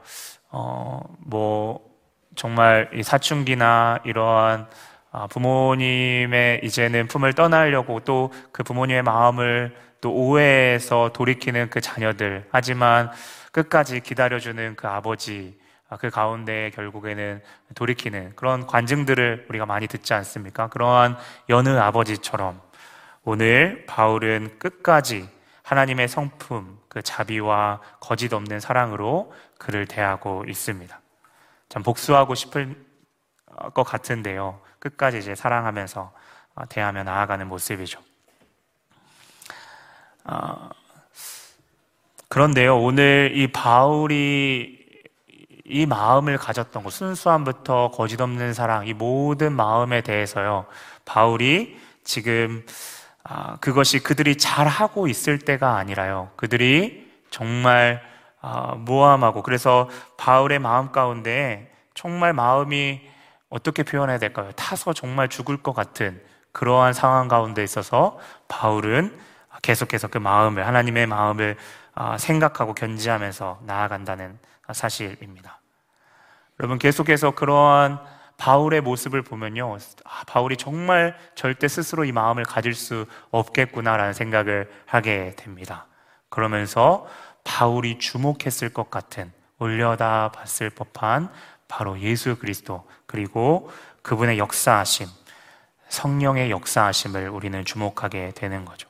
어, 0.51 1.01
뭐, 1.19 1.94
정말 2.37 2.91
이 2.95 3.03
사춘기나 3.03 4.01
이러한 4.05 4.67
아, 5.13 5.29
부모님의 5.29 6.61
이제는 6.65 7.07
품을 7.07 7.35
떠나려고 7.35 8.01
또 8.01 8.31
그 8.53 8.63
부모님의 8.63 9.03
마음을 9.03 9.77
또 10.01 10.13
오해해서 10.13 11.11
돌이키는 11.13 11.71
그 11.71 11.81
자녀들. 11.81 12.47
하지만 12.51 13.11
끝까지 13.53 14.01
기다려주는 14.01 14.77
그 14.77 14.87
아버지. 14.89 15.59
아, 15.89 15.97
그 15.97 16.11
가운데 16.11 16.71
결국에는 16.75 17.43
돌이키는 17.75 18.33
그런 18.37 18.67
관증들을 18.67 19.47
우리가 19.49 19.67
많이 19.67 19.87
듣지 19.87 20.15
않습니까? 20.15 20.69
그러한 20.69 21.17
여느 21.49 21.71
아버지처럼 21.71 22.61
오늘 23.25 23.85
바울은 23.87 24.59
끝까지 24.59 25.29
하나님의 25.63 26.09
성품, 26.09 26.79
그 26.89 27.03
자비와 27.03 27.81
거짓 28.01 28.33
없는 28.33 28.61
사랑으로 28.61 29.33
그를 29.59 29.87
대하고 29.87 30.45
있습니다. 30.49 31.01
참 31.69 31.83
복수하고 31.83 32.35
싶을 32.35 32.85
것 33.75 33.83
같은데요. 33.83 34.61
끝까지 34.79 35.19
이제 35.19 35.35
사랑하면서 35.35 36.13
어, 36.57 36.67
대하며 36.69 37.03
나아가는 37.05 37.47
모습이죠. 37.49 38.01
어, 40.25 40.71
그런데요, 42.29 42.79
오늘 42.79 43.33
이 43.35 43.49
바울이 43.49 44.85
이 45.67 45.87
마음을 45.87 46.37
가졌던 46.37 46.83
것, 46.83 46.93
순수함부터 46.93 47.91
거짓 47.93 48.21
없는 48.21 48.53
사랑, 48.53 48.87
이 48.87 48.93
모든 48.93 49.53
마음에 49.53 50.03
대해서요, 50.03 50.67
바울이 51.05 51.79
지금 52.05 52.65
아, 53.23 53.57
그것이 53.57 54.01
그들이 54.01 54.37
잘 54.37 54.67
하고 54.67 55.09
있을 55.09 55.39
때가 55.39 55.77
아니라요, 55.77 56.31
그들이 56.37 57.11
정말 57.31 58.03
아, 58.03 58.14
모함하고 58.79 59.43
그래서 59.43 59.89
바울의 60.17 60.59
마음 60.59 60.93
가운데 60.93 61.73
정말 61.95 62.33
마음이 62.33 63.01
어떻게 63.49 63.83
표현해야 63.83 64.19
될까요? 64.19 64.51
타서 64.57 64.93
정말 64.93 65.29
죽을 65.29 65.63
것 65.63 65.73
같은 65.75 66.21
그러한 66.53 66.93
상황 66.93 67.29
가운데 67.29 67.63
있어서 67.63 68.19
바울은 68.49 69.19
계속해서 69.63 70.09
그 70.09 70.19
마음을 70.19 70.67
하나님의 70.67 71.07
마음을 71.07 71.57
아, 71.95 72.19
생각하고 72.19 72.75
견지하면서 72.75 73.61
나아간다는 73.63 74.39
사실입니다. 74.73 75.61
여러분 76.59 76.79
계속해서 76.79 77.33
그러한 77.33 78.01
바울의 78.37 78.81
모습을 78.81 79.23
보면요, 79.23 79.79
아, 80.05 80.25
바울이 80.27 80.57
정말 80.57 81.17
절대 81.35 81.69
스스로 81.69 82.05
이 82.05 82.13
마음을 82.13 82.45
가질 82.45 82.75
수 82.75 83.07
없겠구나라는 83.31 84.13
생각을 84.13 84.71
하게 84.87 85.35
됩니다. 85.37 85.87
그러면서 86.29 87.07
바울이 87.45 87.99
주목했을 87.99 88.71
것 88.71 88.91
같은 88.91 89.33
올려다 89.59 90.33
봤을 90.33 90.71
법한 90.71 91.31
바로 91.69 91.99
예수 92.01 92.37
그리스도 92.37 92.87
그리고 93.07 93.71
그분의 94.03 94.39
역사하심, 94.39 95.07
성령의 95.89 96.51
역사하심을 96.51 97.29
우리는 97.29 97.65
주목하게 97.65 98.33
되는 98.35 98.65
거죠. 98.65 98.89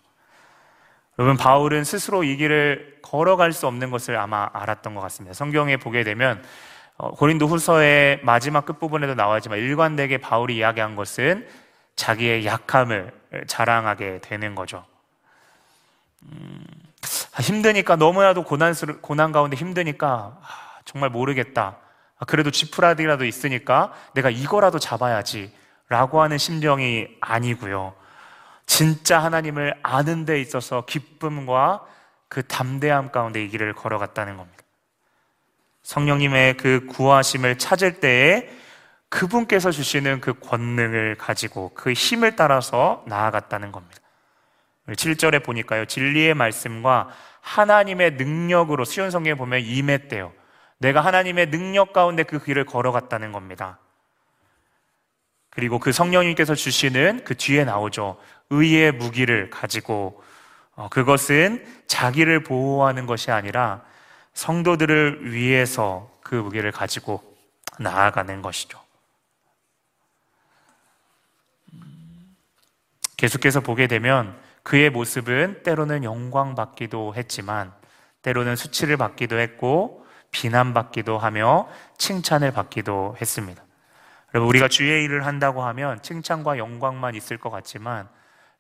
여러분, 1.19 1.37
바울은 1.37 1.85
스스로 1.85 2.25
이 2.25 2.37
길을 2.37 2.99
걸어갈 3.03 3.53
수 3.53 3.67
없는 3.69 3.91
것을 3.91 4.17
아마 4.17 4.49
알았던 4.53 4.95
것 4.95 5.01
같습니다. 5.03 5.35
성경에 5.35 5.77
보게 5.77 6.03
되면 6.03 6.43
어, 6.97 7.11
고린도 7.11 7.47
후서의 7.47 8.21
마지막 8.23 8.67
끝부분에도 8.67 9.15
나와있지만 9.15 9.59
일관되게 9.59 10.19
바울이 10.19 10.57
이야기한 10.57 10.97
것은 10.97 11.47
자기의 11.97 12.47
약함을 12.47 13.13
자랑하게 13.47 14.21
되는 14.21 14.55
거죠. 14.55 14.85
음, 16.23 16.65
힘드니까 17.41 17.97
너무나도 17.97 18.45
고난스러, 18.45 18.99
고난 19.01 19.33
가운데 19.33 19.57
힘드니까 19.57 20.39
아, 20.41 20.81
정말 20.85 21.11
모르겠다. 21.11 21.79
아, 22.19 22.25
그래도 22.25 22.51
지푸라기라도 22.51 23.25
있으니까 23.25 23.93
내가 24.15 24.31
이거라도 24.31 24.79
잡아야지 24.79 25.53
라고 25.89 26.23
하는 26.23 26.39
심정이 26.39 27.09
아니고요. 27.21 27.95
진짜 28.67 29.23
하나님을 29.23 29.75
아는 29.83 30.25
데 30.25 30.41
있어서 30.41 30.85
기쁨과 30.87 31.85
그 32.29 32.47
담대함 32.47 33.13
가운데 33.13 33.45
이 33.45 33.49
길을 33.49 33.75
걸어갔다는 33.75 34.37
겁니다. 34.37 34.65
성령님의 35.83 36.57
그 36.57 36.87
구하심을 36.87 37.59
찾을 37.59 38.01
때에 38.01 38.49
그분께서 39.11 39.71
주시는 39.71 40.21
그 40.21 40.35
권능을 40.41 41.17
가지고 41.17 41.73
그 41.75 41.93
힘을 41.93 42.37
따라서 42.37 43.05
나아갔다는 43.07 43.71
겁니다. 43.71 44.01
7절에 44.89 45.43
보니까요, 45.43 45.87
진리의 45.87 46.35
말씀과 46.35 47.09
하나님의 47.41 48.13
능력으로 48.13 48.85
수연 48.85 49.11
성경에 49.11 49.35
보면 49.35 49.61
임했대요. 49.61 50.33
내가 50.79 51.01
하나님의 51.01 51.51
능력 51.51 51.93
가운데 51.93 52.23
그 52.23 52.43
길을 52.43 52.65
걸어갔다는 52.67 53.33
겁니다. 53.33 53.79
그리고 55.51 55.79
그 55.79 55.93
성령님께서 55.93 56.55
주시는 56.55 57.23
그 57.25 57.37
뒤에 57.37 57.65
나오죠. 57.65 58.19
의의 58.51 58.93
무기를 58.93 59.51
가지고 59.51 60.23
어, 60.75 60.89
그것은 60.89 61.65
자기를 61.87 62.43
보호하는 62.43 63.07
것이 63.07 63.31
아니라 63.31 63.83
성도들을 64.35 65.33
위해서 65.33 66.11
그 66.23 66.35
무기를 66.35 66.73
가지고 66.73 67.23
나아가는 67.79 68.43
것이죠. 68.43 68.81
계속해서 73.17 73.61
보게 73.61 73.87
되면 73.87 74.37
그의 74.65 74.91
모습은 74.91 75.63
때로는 75.63 76.03
영광 76.03 76.55
받기도 76.55 77.15
했지만 77.15 77.73
때로는 78.23 78.57
수치를 78.57 78.97
받기도 78.97 79.39
했고 79.39 80.05
비난받기도 80.31 81.19
하며 81.19 81.69
칭찬을 81.99 82.51
받기도 82.51 83.15
했습니다. 83.21 83.63
여러분, 84.35 84.49
우리가 84.49 84.67
주의 84.67 85.05
일을 85.05 85.27
한다고 85.27 85.63
하면 85.63 86.03
칭찬과 86.03 86.59
영광만 86.59 87.15
있을 87.15 87.37
것 87.37 87.51
같지만 87.51 88.09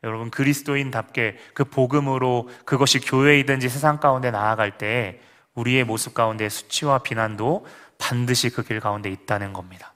여러분, 0.05 0.31
그리스도인답게 0.31 1.39
그 1.55 1.65
복음으로 1.65 2.49
그것이 2.67 3.01
교회이든지 3.01 3.69
세상 3.71 3.99
가운데 3.99 4.31
나아갈 4.31 4.77
때 4.79 5.21
우리의 5.55 5.85
모습 5.85 6.15
가운데 6.15 6.49
수치와 6.49 6.99
비난도 6.99 7.67
반드시 7.99 8.51
그 8.51 8.63
길 8.63 8.79
가운데 8.81 9.11
있다는 9.11 9.53
겁니다. 9.55 9.94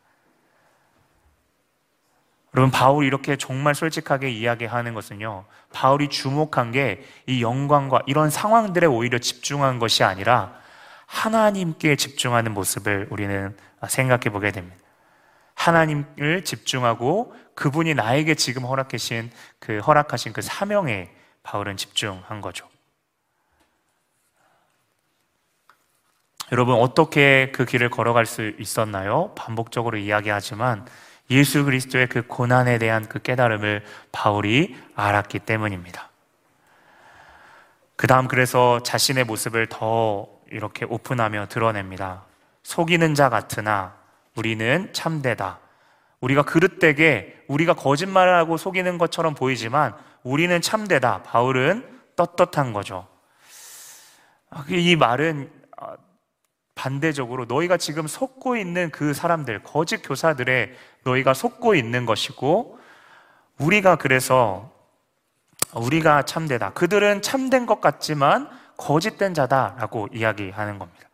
여러분, 2.55 2.71
바울이 2.71 3.07
이렇게 3.07 3.37
정말 3.37 3.75
솔직하게 3.75 4.31
이야기하는 4.31 4.95
것은요, 4.95 5.45
바울이 5.73 6.09
주목한 6.09 6.73
게 6.73 7.05
이 7.27 7.43
영광과 7.43 8.01
이런 8.07 8.31
상황들에 8.31 8.87
오히려 8.87 9.19
집중한 9.19 9.79
것이 9.79 10.03
아니라 10.03 10.55
하나님께 11.07 11.97
집중하는 11.97 12.53
모습을 12.55 13.09
우리는 13.11 13.55
생각해 13.87 14.31
보게 14.31 14.51
됩니다. 14.51 14.77
하나님을 15.55 16.43
집중하고 16.45 17.35
그분이 17.55 17.95
나에게 17.95 18.35
지금 18.35 18.65
허락하신 18.65 19.31
그 19.59 19.79
허락하신 19.81 20.33
그 20.33 20.41
사명에 20.41 21.11
바울은 21.43 21.77
집중한 21.77 22.41
거죠. 22.41 22.67
여러분 26.51 26.77
어떻게 26.77 27.53
그 27.53 27.67
길을 27.67 27.91
걸어갈 27.91 28.25
수 28.25 28.53
있었나요? 28.59 29.35
반복적으로 29.35 29.99
이야기하지만 29.99 30.87
예수 31.31 31.65
그리스도의 31.65 32.09
그 32.09 32.27
고난에 32.27 32.79
대한 32.79 33.07
그 33.07 33.21
깨달음을 33.21 33.85
바울이 34.13 34.77
알았기 34.95 35.41
때문입니다. 35.41 36.09
그 37.97 38.07
다음 38.07 38.29
그래서 38.29 38.81
자신의 38.83 39.25
모습을 39.25 39.67
더 39.67 40.29
이렇게 40.51 40.87
오픈하며 40.87 41.47
드러냅니다. 41.49 42.25
속이는 42.63 43.15
자 43.15 43.29
같으나 43.29 43.95
우리는 44.37 44.91
참되다. 44.93 45.59
우리가 46.21 46.43
그릇되게 46.43 47.45
우리가 47.49 47.75
거짓말을 47.75 48.35
하고 48.35 48.57
속이는 48.57 48.99
것처럼 48.99 49.35
보이지만 49.35 49.95
우리는 50.23 50.61
참되다. 50.61 51.23
바울은 51.23 51.99
떳떳한 52.17 52.73
거죠. 52.73 53.07
아, 54.51 54.65
이 54.69 54.97
말은 54.97 55.51
아, 55.77 55.97
반대적으로 56.75 57.45
너희가 57.47 57.77
지금 57.77 58.07
속고 58.07 58.57
있는 58.57 58.91
그 58.91 59.13
사람들, 59.13 59.63
거짓 59.63 59.99
교사들의 59.99 60.73
너희가 61.09 61.35
속고 61.35 61.75
있는 61.75 62.07
것이고 62.07 62.79
우리가 63.59 63.97
그래서 63.97 64.71
우리가 65.75 66.23
참되다. 66.23 66.71
그들은 66.71 67.23
참된 67.23 67.67
것 67.67 67.81
같지만 67.81 68.49
거짓된 68.77 69.35
자다라고 69.35 70.09
이야기하는 70.13 70.79
겁니다. 70.79 71.09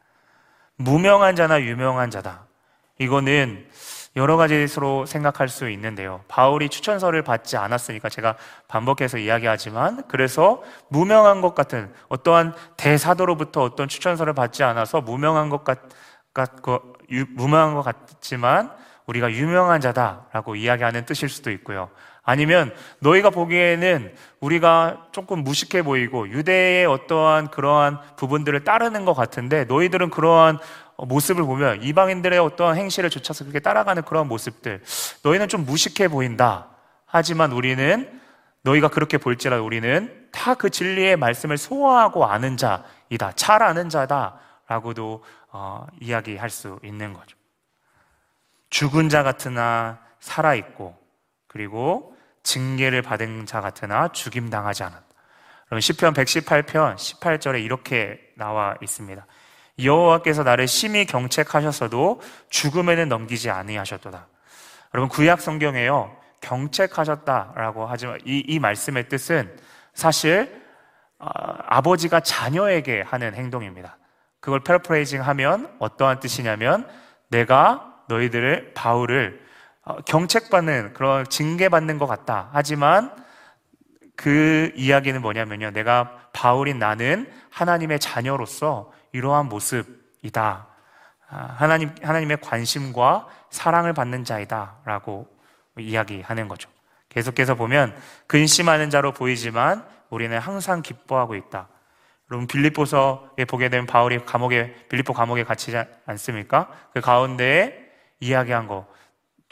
무명한 0.76 1.36
자나 1.36 1.60
유명한 1.62 2.10
자다. 2.10 2.46
이거는 2.98 3.68
여러 4.16 4.36
가지로 4.36 5.06
생각할 5.06 5.48
수 5.48 5.68
있는데요. 5.70 6.20
바울이 6.28 6.68
추천서를 6.68 7.22
받지 7.22 7.56
않았으니까 7.56 8.08
제가 8.08 8.36
반복해서 8.68 9.18
이야기하지만 9.18 10.04
그래서 10.06 10.62
무명한 10.88 11.40
것 11.40 11.56
같은 11.56 11.92
어떠한 12.08 12.54
대사도로부터 12.76 13.62
어떤 13.62 13.88
추천서를 13.88 14.32
받지 14.32 14.62
않아서 14.62 15.00
무명한 15.00 15.48
것 15.48 15.64
같, 15.64 15.80
같고 16.32 16.94
무명한 17.30 17.74
것 17.74 17.82
같지만 17.82 18.70
우리가 19.06 19.30
유명한 19.32 19.80
자다라고 19.80 20.56
이야기하는 20.56 21.04
뜻일 21.04 21.28
수도 21.28 21.50
있고요. 21.50 21.90
아니면 22.22 22.74
너희가 23.00 23.30
보기에는 23.30 24.14
우리가 24.40 25.08
조금 25.12 25.44
무식해 25.44 25.82
보이고 25.82 26.28
유대의 26.28 26.86
어떠한 26.86 27.50
그러한 27.50 27.98
부분들을 28.16 28.64
따르는 28.64 29.04
것 29.04 29.12
같은데 29.14 29.64
너희들은 29.64 30.08
그러한 30.10 30.58
어, 30.96 31.06
모습을 31.06 31.44
보면 31.44 31.82
이방인들의 31.82 32.38
어떤 32.38 32.76
행실을 32.76 33.10
쫓아서 33.10 33.44
그렇게 33.44 33.60
따라가는 33.60 34.04
그런 34.04 34.26
모습들 34.28 34.82
너희는 35.22 35.48
좀 35.48 35.66
무식해 35.66 36.08
보인다. 36.08 36.68
하지만 37.04 37.52
우리는 37.52 38.20
너희가 38.62 38.88
그렇게 38.88 39.18
볼지라도 39.18 39.64
우리는 39.64 40.28
다 40.32 40.54
그 40.54 40.70
진리의 40.70 41.16
말씀을 41.16 41.58
소화하고 41.58 42.24
아는 42.24 42.56
자이다. 42.56 43.32
잘 43.36 43.62
아는 43.62 43.88
자다라고도 43.90 45.22
어, 45.52 45.86
이야기할 46.00 46.48
수 46.48 46.78
있는 46.82 47.12
거죠. 47.12 47.36
죽은 48.74 49.08
자 49.08 49.22
같으나 49.22 50.00
살아 50.18 50.56
있고 50.56 50.98
그리고 51.46 52.16
징계를 52.42 53.02
받은 53.02 53.46
자 53.46 53.60
같으나 53.60 54.08
죽임 54.08 54.50
당하지 54.50 54.82
않았다. 54.82 55.06
그럼 55.66 55.78
시편 55.78 56.12
118편 56.12 56.96
18절에 56.96 57.62
이렇게 57.62 58.18
나와 58.36 58.74
있습니다. 58.82 59.24
여호와께서 59.80 60.42
나를 60.42 60.66
심히 60.66 61.06
경책하셨어도 61.06 62.20
죽음에는 62.50 63.08
넘기지 63.08 63.48
아니하셨도다. 63.48 64.26
여러분 64.92 65.08
구약 65.08 65.40
성경에요 65.40 66.16
경책하셨다라고 66.40 67.86
하지만 67.86 68.18
이, 68.26 68.42
이 68.44 68.58
말씀의 68.58 69.08
뜻은 69.08 69.56
사실 69.92 70.64
어, 71.20 71.28
아버지가 71.28 72.18
자녀에게 72.18 73.02
하는 73.02 73.36
행동입니다. 73.36 73.98
그걸 74.40 74.64
패러프레이징 74.64 75.22
하면 75.22 75.72
어떠한 75.78 76.18
뜻이냐면 76.18 76.88
내가 77.28 77.93
너희들을 78.08 78.72
바울을 78.74 79.44
어, 79.82 79.96
경책받는 80.02 80.94
그런 80.94 81.24
징계받는 81.26 81.98
것 81.98 82.06
같다. 82.06 82.48
하지만 82.52 83.14
그 84.16 84.72
이야기는 84.76 85.20
뭐냐면요. 85.20 85.70
내가 85.70 86.28
바울인 86.32 86.78
나는 86.78 87.30
하나님의 87.50 87.98
자녀로서 87.98 88.92
이러한 89.12 89.46
모습이다. 89.48 90.66
아, 91.28 91.54
하나님, 91.56 91.94
하나님의 92.02 92.38
관심과 92.40 93.28
사랑을 93.50 93.92
받는 93.92 94.24
자이다. 94.24 94.76
라고 94.84 95.28
이야기하는 95.78 96.48
거죠. 96.48 96.70
계속해서 97.08 97.54
보면 97.54 97.94
근심하는 98.26 98.90
자로 98.90 99.12
보이지만 99.12 99.84
우리는 100.10 100.36
항상 100.38 100.82
기뻐하고 100.82 101.34
있다. 101.34 101.68
여러분 102.30 102.46
빌립보서에 102.46 103.44
보게 103.46 103.68
되면 103.68 103.86
바울이 103.86 104.24
감옥에 104.24 104.74
빌립보 104.88 105.12
감옥에 105.12 105.44
갇히지 105.44 105.76
않습니까? 106.06 106.68
그 106.92 107.00
가운데에 107.00 107.83
이야기한 108.24 108.66
거 108.66 108.94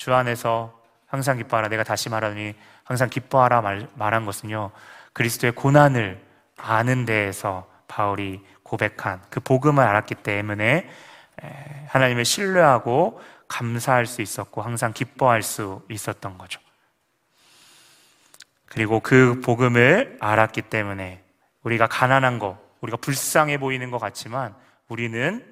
주 0.03 0.13
안에서 0.13 0.77
항상 1.07 1.37
기뻐하라. 1.37 1.69
내가 1.69 1.85
다시 1.85 2.09
말하니 2.09 2.55
항상 2.83 3.09
기뻐하라 3.09 3.61
말, 3.61 3.87
말한 3.95 4.27
것은요 4.27 4.73
그리스도의 5.13 5.53
고난을 5.53 6.21
아는 6.57 7.05
데에서 7.05 7.71
바울이 7.87 8.45
고백한 8.65 9.23
그 9.31 9.39
복음을 9.39 9.85
알았기 9.85 10.17
때문에 10.17 10.91
하나님을 11.87 12.25
신뢰하고 12.25 13.21
감사할 13.47 14.07
수 14.07 14.23
있었고 14.23 14.63
항상 14.63 14.93
기뻐할 14.93 15.43
수 15.43 15.85
있었던 15.89 16.37
거죠. 16.37 16.61
그리고 18.67 18.99
그 18.99 19.41
복음을 19.41 20.17
알았기 20.21 20.63
때문에 20.63 21.23
우리가 21.63 21.87
가난한 21.87 22.41
거, 22.41 22.59
우리가 22.81 22.97
불쌍해 22.97 23.59
보이는 23.59 23.91
것 23.93 23.99
같지만 23.99 24.57
우리는 24.89 25.52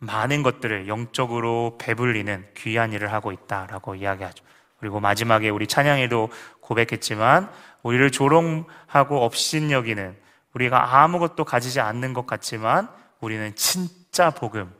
많은 0.00 0.42
것들을 0.42 0.88
영적으로 0.88 1.76
배불리는 1.78 2.48
귀한 2.56 2.92
일을 2.92 3.12
하고 3.12 3.32
있다라고 3.32 3.94
이야기하죠. 3.94 4.44
그리고 4.78 4.98
마지막에 4.98 5.50
우리 5.50 5.66
찬양에도 5.66 6.30
고백했지만 6.60 7.50
우리를 7.82 8.10
조롱하고 8.10 9.22
업신여기는 9.24 10.16
우리가 10.54 11.02
아무것도 11.02 11.44
가지지 11.44 11.80
않는 11.80 12.14
것 12.14 12.26
같지만 12.26 12.88
우리는 13.20 13.54
진짜 13.54 14.30
복음, 14.30 14.72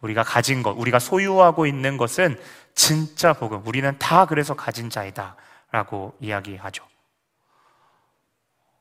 우리가 0.00 0.24
가진 0.24 0.62
것, 0.62 0.72
우리가 0.72 0.98
소유하고 0.98 1.66
있는 1.66 1.96
것은 1.96 2.38
진짜 2.74 3.32
복음, 3.32 3.62
우리는 3.66 3.96
다 3.98 4.26
그래서 4.26 4.54
가진 4.54 4.90
자이다. 4.90 5.36
라고 5.72 6.14
이야기하죠. 6.20 6.84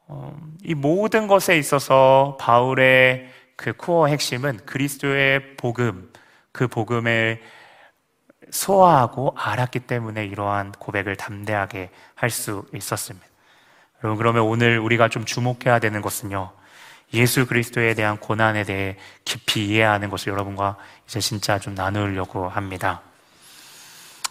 어, 0.07 0.39
이 0.63 0.75
모든 0.75 1.27
것에 1.27 1.57
있어서 1.57 2.37
바울의 2.39 3.27
그 3.55 3.73
코어 3.73 4.07
핵심은 4.07 4.65
그리스도의 4.65 5.57
복음, 5.57 6.11
그 6.51 6.67
복음을 6.67 7.41
소화하고 8.51 9.33
알았기 9.37 9.81
때문에 9.81 10.25
이러한 10.25 10.73
고백을 10.73 11.15
담대하게 11.15 11.89
할 12.15 12.29
수 12.29 12.65
있었습니다. 12.73 13.25
여러분, 14.03 14.17
그러면 14.17 14.43
오늘 14.43 14.79
우리가 14.79 15.09
좀 15.09 15.25
주목해야 15.25 15.79
되는 15.79 16.01
것은요. 16.01 16.51
예수 17.13 17.45
그리스도에 17.45 17.93
대한 17.93 18.17
고난에 18.17 18.63
대해 18.63 18.97
깊이 19.23 19.67
이해하는 19.67 20.09
것을 20.09 20.33
여러분과 20.33 20.77
이제 21.07 21.19
진짜 21.19 21.59
좀 21.59 21.75
나누려고 21.75 22.49
합니다. 22.49 23.01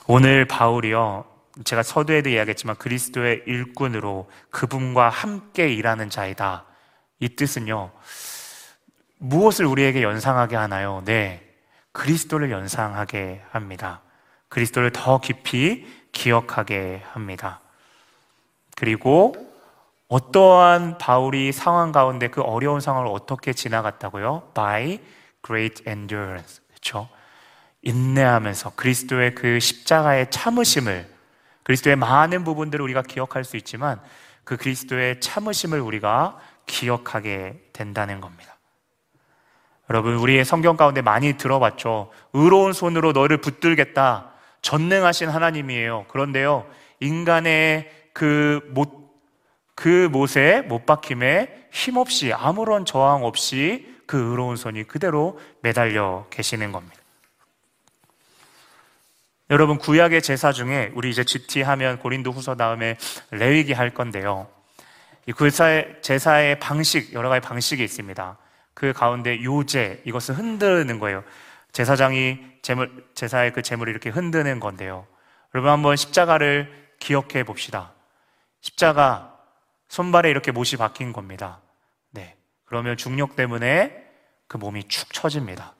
오늘 0.06 0.44
바울이요. 0.44 1.24
제가 1.64 1.82
서두에도 1.82 2.30
이야기했지만 2.30 2.76
그리스도의 2.76 3.44
일꾼으로 3.46 4.28
그분과 4.50 5.08
함께 5.08 5.72
일하는 5.72 6.10
자이다. 6.10 6.64
이 7.20 7.28
뜻은요. 7.36 7.90
무엇을 9.24 9.64
우리에게 9.64 10.02
연상하게 10.02 10.54
하나요? 10.54 11.02
네. 11.06 11.40
그리스도를 11.92 12.50
연상하게 12.50 13.42
합니다. 13.50 14.02
그리스도를 14.48 14.90
더 14.90 15.18
깊이 15.18 15.86
기억하게 16.12 17.02
합니다. 17.10 17.60
그리고 18.76 19.34
어떠한 20.08 20.98
바울이 20.98 21.52
상황 21.52 21.90
가운데 21.90 22.28
그 22.28 22.42
어려운 22.42 22.80
상황을 22.80 23.08
어떻게 23.10 23.54
지나갔다고요? 23.54 24.50
By 24.52 25.00
great 25.42 25.84
endurance. 25.88 26.60
그렇죠? 26.68 27.08
인내하면서 27.80 28.74
그리스도의 28.76 29.34
그 29.34 29.58
십자가의 29.58 30.30
참으심을 30.30 31.08
그리스도의 31.62 31.96
많은 31.96 32.44
부분들을 32.44 32.82
우리가 32.82 33.00
기억할 33.00 33.44
수 33.44 33.56
있지만 33.56 34.00
그 34.44 34.58
그리스도의 34.58 35.20
참으심을 35.20 35.80
우리가 35.80 36.38
기억하게 36.66 37.70
된다는 37.72 38.20
겁니다. 38.20 38.53
여러분, 39.94 40.16
우리의 40.16 40.44
성경 40.44 40.76
가운데 40.76 41.00
많이 41.00 41.38
들어봤죠. 41.38 42.10
의로운 42.34 42.74
손으로 42.74 43.12
너를 43.12 43.38
붙들겠다. 43.38 44.32
전능하신 44.60 45.30
하나님이에요. 45.30 46.04
그런데요, 46.08 46.66
인간의 47.00 47.90
그 48.12 48.60
못 48.74 49.04
그 49.74 50.08
못에 50.10 50.62
못 50.62 50.86
박힘에 50.86 51.66
힘없이 51.70 52.32
아무런 52.32 52.84
저항 52.84 53.24
없이 53.24 53.92
그 54.06 54.30
의로운 54.30 54.56
손이 54.56 54.84
그대로 54.84 55.38
매달려 55.60 56.26
계시는 56.30 56.72
겁니다. 56.72 56.96
여러분 59.50 59.78
구약의 59.78 60.22
제사 60.22 60.52
중에 60.52 60.92
우리 60.94 61.10
이제 61.10 61.24
GT 61.24 61.62
하면 61.62 61.98
고린도 61.98 62.30
후서 62.30 62.54
다음에 62.54 62.96
레위기 63.30 63.72
할 63.72 63.90
건데요. 63.90 64.48
이 65.26 65.32
제사의, 65.32 65.96
제사의 66.02 66.60
방식 66.60 67.12
여러 67.12 67.28
가지 67.28 67.46
방식이 67.46 67.82
있습니다. 67.82 68.38
그 68.74 68.92
가운데 68.92 69.42
요제 69.42 70.02
이것을 70.04 70.36
흔드는 70.36 70.98
거예요. 70.98 71.24
제사장이 71.72 72.38
제물 72.62 73.08
제사의 73.14 73.52
그 73.52 73.62
제물을 73.62 73.90
이렇게 73.90 74.10
흔드는 74.10 74.60
건데요. 74.60 75.06
여러분 75.54 75.70
한번 75.70 75.96
십자가를 75.96 76.88
기억해 76.98 77.44
봅시다. 77.44 77.92
십자가 78.60 79.38
손발에 79.88 80.30
이렇게 80.30 80.50
못이 80.50 80.76
박힌 80.76 81.12
겁니다. 81.12 81.60
네. 82.10 82.36
그러면 82.64 82.96
중력 82.96 83.36
때문에 83.36 84.04
그 84.48 84.56
몸이 84.56 84.84
축 84.84 85.12
처집니다. 85.12 85.74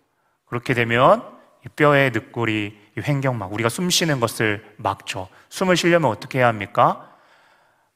그렇게 0.47 0.75
되면 0.75 1.35
뼈의 1.77 2.11
늑골이 2.11 2.79
횡격막, 2.99 3.53
우리가 3.53 3.69
숨 3.69 3.91
쉬는 3.91 4.21
것을 4.21 4.75
막죠. 4.77 5.29
숨을 5.49 5.77
쉬려면 5.77 6.11
어떻게 6.11 6.39
해야 6.39 6.49
합니까? 6.49 7.11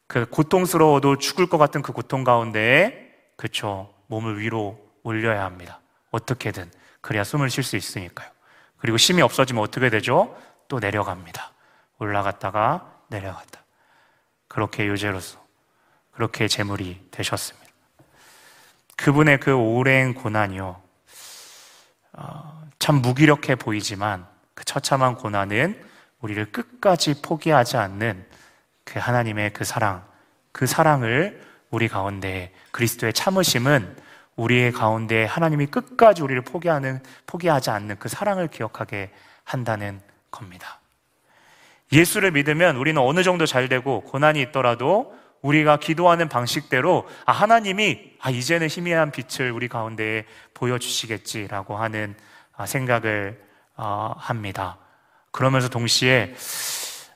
그 0.07 0.27
고통스러워도 0.27 1.19
죽을 1.19 1.47
것 1.49 1.59
같은 1.59 1.83
그 1.83 1.93
고통 1.93 2.25
가운데, 2.25 3.15
그쵸. 3.37 3.95
몸을 4.07 4.41
위로 4.41 4.88
올려야 5.09 5.45
합니다. 5.45 5.81
어떻게든. 6.11 6.71
그래야 7.01 7.25
숨을 7.25 7.49
쉴 7.49 7.65
수 7.65 7.77
있으니까요. 7.77 8.29
그리고 8.77 8.99
힘이 8.99 9.23
없어지면 9.23 9.63
어떻게 9.63 9.89
되죠? 9.89 10.37
또 10.69 10.79
내려갑니다. 10.79 11.53
올라갔다가 11.99 12.93
내려갔다. 13.09 13.65
그렇게 14.49 14.87
요제로서 14.87 15.43
그렇게 16.13 16.47
재물이 16.47 17.09
되셨습니다. 17.11 17.67
그분의 18.97 19.41
그 19.41 19.55
오랜 19.55 20.13
고난이요. 20.15 20.83
어, 22.13 22.69
참 22.79 22.97
무기력해 22.97 23.55
보이지만 23.55 24.27
그 24.55 24.65
처참한 24.65 25.15
고난은 25.15 25.83
우리를 26.21 26.53
끝까지 26.53 27.23
포기하지 27.23 27.77
않는 27.79 28.27
그 28.85 28.99
하나님의 28.99 29.53
그 29.53 29.65
사랑, 29.65 30.05
그 30.53 30.67
사랑을 30.67 31.47
우리 31.71 31.89
가운데 31.89 32.53
그리스도의 32.73 33.13
참으심은 33.13 34.08
우리의 34.39 34.73
가운데 34.73 35.25
하나님이 35.25 35.67
끝까지 35.67 36.23
우리를 36.23 36.41
포기하는 36.43 37.01
포기하지 37.27 37.71
않는 37.71 37.99
그 37.99 38.09
사랑을 38.09 38.49
기억하게 38.49 39.11
한다는 39.45 40.01
겁니다. 40.31 40.81
예수를 41.93 42.31
믿으면 42.31 42.77
우리는 42.77 43.01
어느 43.03 43.23
정도 43.23 43.47
잘 43.47 43.69
되고 43.69 44.01
고난이 44.03 44.41
있더라도 44.43 45.17
우리가 45.43 45.79
기도하는 45.79 46.29
방식대로 46.29 47.09
아 47.25 47.33
하나님이 47.33 48.13
아 48.21 48.31
이제는 48.31 48.69
희미한 48.69 49.11
빛을 49.11 49.51
우리 49.51 49.69
가운데 49.69 50.25
보여주시겠지라고 50.55 51.77
하는 51.77 52.15
아, 52.57 52.67
생각을 52.67 53.41
어, 53.77 54.15
합니다. 54.17 54.79
그러면서 55.31 55.69
동시에 55.69 56.35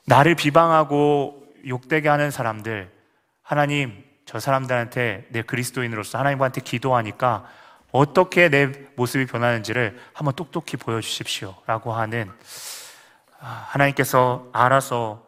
나를 0.05 0.35
비방하고 0.35 1.43
욕되게 1.67 2.09
하는 2.09 2.31
사람들 2.31 2.91
하나님 3.41 4.02
저 4.25 4.39
사람들한테 4.39 5.27
내 5.29 5.41
그리스도인으로서 5.41 6.17
하나님한테 6.17 6.61
기도하니까 6.61 7.45
어떻게 7.91 8.49
내 8.49 8.67
모습이 8.95 9.27
변하는지를 9.27 9.99
한번 10.13 10.35
똑똑히 10.35 10.77
보여주십시오. 10.77 11.55
라고 11.67 11.93
하는 11.93 12.31
아, 13.39 13.67
하나님께서 13.69 14.47
알아서 14.51 15.23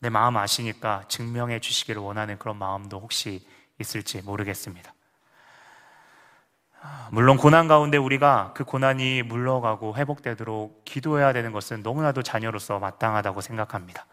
내 0.00 0.10
마음 0.10 0.36
아시니까 0.36 1.04
증명해 1.08 1.60
주시기를 1.60 2.02
원하는 2.02 2.38
그런 2.38 2.56
마음도 2.56 2.98
혹시 2.98 3.46
있을지 3.78 4.20
모르겠습니다. 4.22 4.92
아, 6.82 7.08
물론 7.12 7.36
고난 7.36 7.68
가운데 7.68 7.96
우리가 7.96 8.52
그 8.54 8.64
고난이 8.64 9.22
물러가고 9.22 9.96
회복되도록 9.96 10.84
기도해야 10.84 11.32
되는 11.32 11.52
것은 11.52 11.82
너무나도 11.82 12.22
자녀로서 12.22 12.80
마땅하다고 12.80 13.40
생각합니다. 13.40 14.04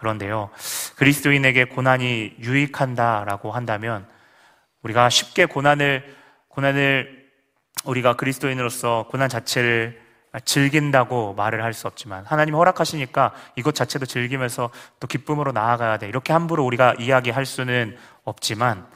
그런데요, 0.00 0.50
그리스도인에게 0.96 1.64
고난이 1.66 2.36
유익한다라고 2.40 3.52
한다면 3.52 4.06
우리가 4.82 5.10
쉽게 5.10 5.44
고난을, 5.44 6.16
고난을 6.48 7.28
우리가 7.84 8.14
그리스도인으로서 8.16 9.06
고난 9.10 9.28
자체를 9.28 10.00
즐긴다고 10.44 11.34
말을 11.34 11.62
할 11.62 11.74
수 11.74 11.86
없지만 11.86 12.24
하나님 12.24 12.54
허락하시니까 12.54 13.34
이것 13.56 13.74
자체도 13.74 14.06
즐기면서 14.06 14.70
또 15.00 15.06
기쁨으로 15.06 15.52
나아가야 15.52 15.98
돼. 15.98 16.08
이렇게 16.08 16.32
함부로 16.32 16.64
우리가 16.64 16.94
이야기할 16.98 17.44
수는 17.44 17.96
없지만 18.24 18.86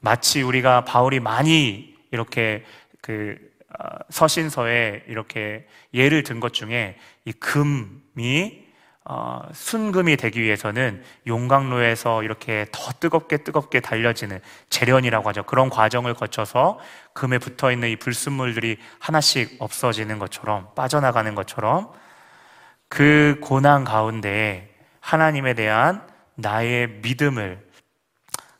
마치 0.00 0.42
우리가 0.42 0.84
바울이 0.84 1.18
많이 1.20 1.94
이렇게 2.12 2.64
그 3.00 3.36
어, 3.78 3.86
서신서에 4.10 5.04
이렇게 5.08 5.66
예를 5.92 6.22
든 6.22 6.40
것 6.40 6.52
중에 6.52 6.96
이 7.24 7.32
금이 7.32 8.65
어, 9.08 9.40
순금이 9.52 10.16
되기 10.16 10.42
위해서는 10.42 11.00
용광로에서 11.28 12.24
이렇게 12.24 12.66
더 12.72 12.90
뜨겁게 12.98 13.38
뜨겁게 13.38 13.78
달려지는 13.78 14.40
재련이라고 14.68 15.28
하죠. 15.28 15.44
그런 15.44 15.70
과정을 15.70 16.14
거쳐서 16.14 16.80
금에 17.12 17.38
붙어 17.38 17.70
있는 17.70 17.88
이 17.88 17.96
불순물들이 17.96 18.78
하나씩 18.98 19.56
없어지는 19.60 20.18
것처럼 20.18 20.68
빠져나가는 20.74 21.32
것처럼 21.36 21.92
그 22.88 23.38
고난 23.40 23.84
가운데 23.84 24.74
하나님에 25.00 25.54
대한 25.54 26.04
나의 26.34 26.88
믿음을 27.02 27.64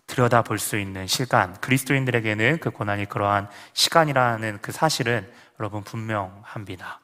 들여다 0.06 0.42
볼 0.42 0.58
수 0.60 0.78
있는 0.78 1.08
시간, 1.08 1.54
그리스도인들에게는 1.60 2.58
그 2.60 2.70
고난이 2.70 3.06
그러한 3.06 3.48
시간이라는 3.72 4.60
그 4.62 4.70
사실은 4.70 5.28
여러분 5.58 5.82
분명합니다. 5.82 7.00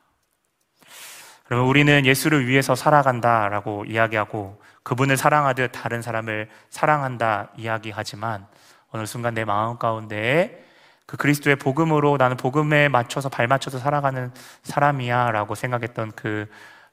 그러면 1.53 1.69
우리는 1.69 2.07
예수를 2.07 2.47
위해서 2.49 2.75
살아간다라고 2.75 3.85
이야기하고 3.85 4.59
그분을 4.85 5.19
사랑하듯 5.19 5.71
다른 5.71 6.01
사람을 6.01 6.49
사랑한다 6.71 7.51
이야기하지만 7.59 8.47
어느 8.91 9.05
순간 9.05 9.35
내 9.35 9.45
마음 9.45 9.77
가운데 9.77 10.65
그 11.05 11.19
그리스도의 11.19 11.57
복음으로 11.57 12.17
나는 12.17 12.39
복음에 12.39 12.89
맞춰서 12.89 13.29
발맞춰서 13.29 13.81
살아가는 13.81 14.33
사람이야 14.63 15.31
라고 15.33 15.55
생각했던 15.55 16.13
그 16.13 16.49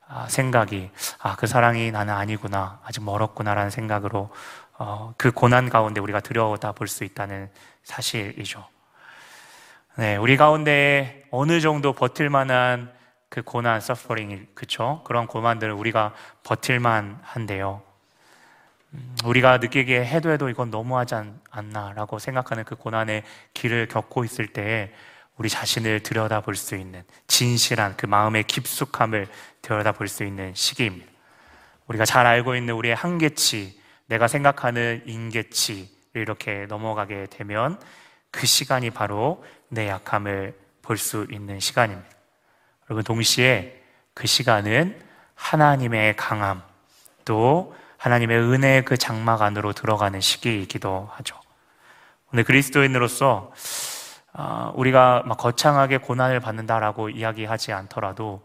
아, 0.09 0.27
생각이 0.27 0.91
아, 1.21 1.37
그 1.37 1.47
사랑이 1.47 1.91
나는 1.91 2.13
아니구나. 2.13 2.81
아직 2.83 3.01
멀었구나라는 3.01 3.69
생각으로 3.69 4.29
어, 4.77 5.13
그 5.15 5.31
고난 5.31 5.69
가운데 5.69 6.01
우리가 6.01 6.19
들여다 6.19 6.73
볼 6.73 6.89
수 6.89 7.05
있다는 7.05 7.49
사실이죠. 7.83 8.67
네, 9.95 10.17
우리 10.17 10.35
가운데 10.35 11.23
어느 11.31 11.61
정도 11.61 11.93
버틸 11.93 12.29
만한 12.29 12.98
그 13.29 13.41
고난, 13.43 13.79
서퍼링, 13.79 14.47
그쵸? 14.55 15.01
그런 15.05 15.27
고난들을 15.27 15.71
우리가 15.73 16.13
버틸만 16.43 17.19
한데요. 17.23 17.81
음, 18.93 19.15
우리가 19.23 19.57
느끼기에 19.59 20.03
해도 20.05 20.31
해도 20.31 20.49
이건 20.49 20.71
너무하지 20.71 21.15
않 21.15 21.69
나라고 21.69 22.17
생각하는 22.19 22.63
그 22.63 22.75
고난의 22.75 23.23
길을 23.53 23.87
겪고 23.87 24.23
있을 24.25 24.47
때 24.47 24.91
우리 25.37 25.47
자신을 25.47 26.01
들여다 26.01 26.41
볼 26.41 26.55
수 26.55 26.75
있는 26.75 27.03
진실한 27.27 27.95
그 27.97 28.05
마음의 28.07 28.43
깊숙함을 28.43 29.27
들여다 29.61 29.91
볼 29.93 30.07
수 30.07 30.23
있는 30.23 30.53
시기입니다. 30.55 31.07
우리가 31.87 32.05
잘 32.05 32.25
알고 32.25 32.55
있는 32.55 32.73
우리의 32.73 32.95
한계치, 32.95 33.79
내가 34.07 34.27
생각하는 34.27 35.03
인계치를 35.05 35.87
이렇게 36.15 36.65
넘어가게 36.67 37.27
되면 37.29 37.79
그 38.31 38.45
시간이 38.47 38.89
바로 38.89 39.43
내 39.69 39.87
약함을 39.87 40.57
볼 40.81 40.97
수 40.97 41.27
있는 41.31 41.59
시간입니다. 41.59 42.18
여러분, 42.89 43.03
동시에 43.03 43.79
그 44.15 44.25
시간은 44.25 44.99
하나님의 45.35 46.15
강함, 46.15 46.63
또 47.23 47.75
하나님의 47.97 48.39
은혜의 48.39 48.83
그 48.83 48.97
장막 48.97 49.43
안으로 49.43 49.73
들어가는 49.73 50.19
시기이기도 50.19 51.07
하죠. 51.13 51.35
오늘 52.33 52.43
그리스도인으로서 52.43 53.51
아, 54.33 54.71
우리가 54.73 55.21
막 55.27 55.37
거창하게 55.37 55.97
고난을 55.97 56.39
받는다라고 56.39 57.09
이야기하지 57.09 57.73
않더라도 57.73 58.41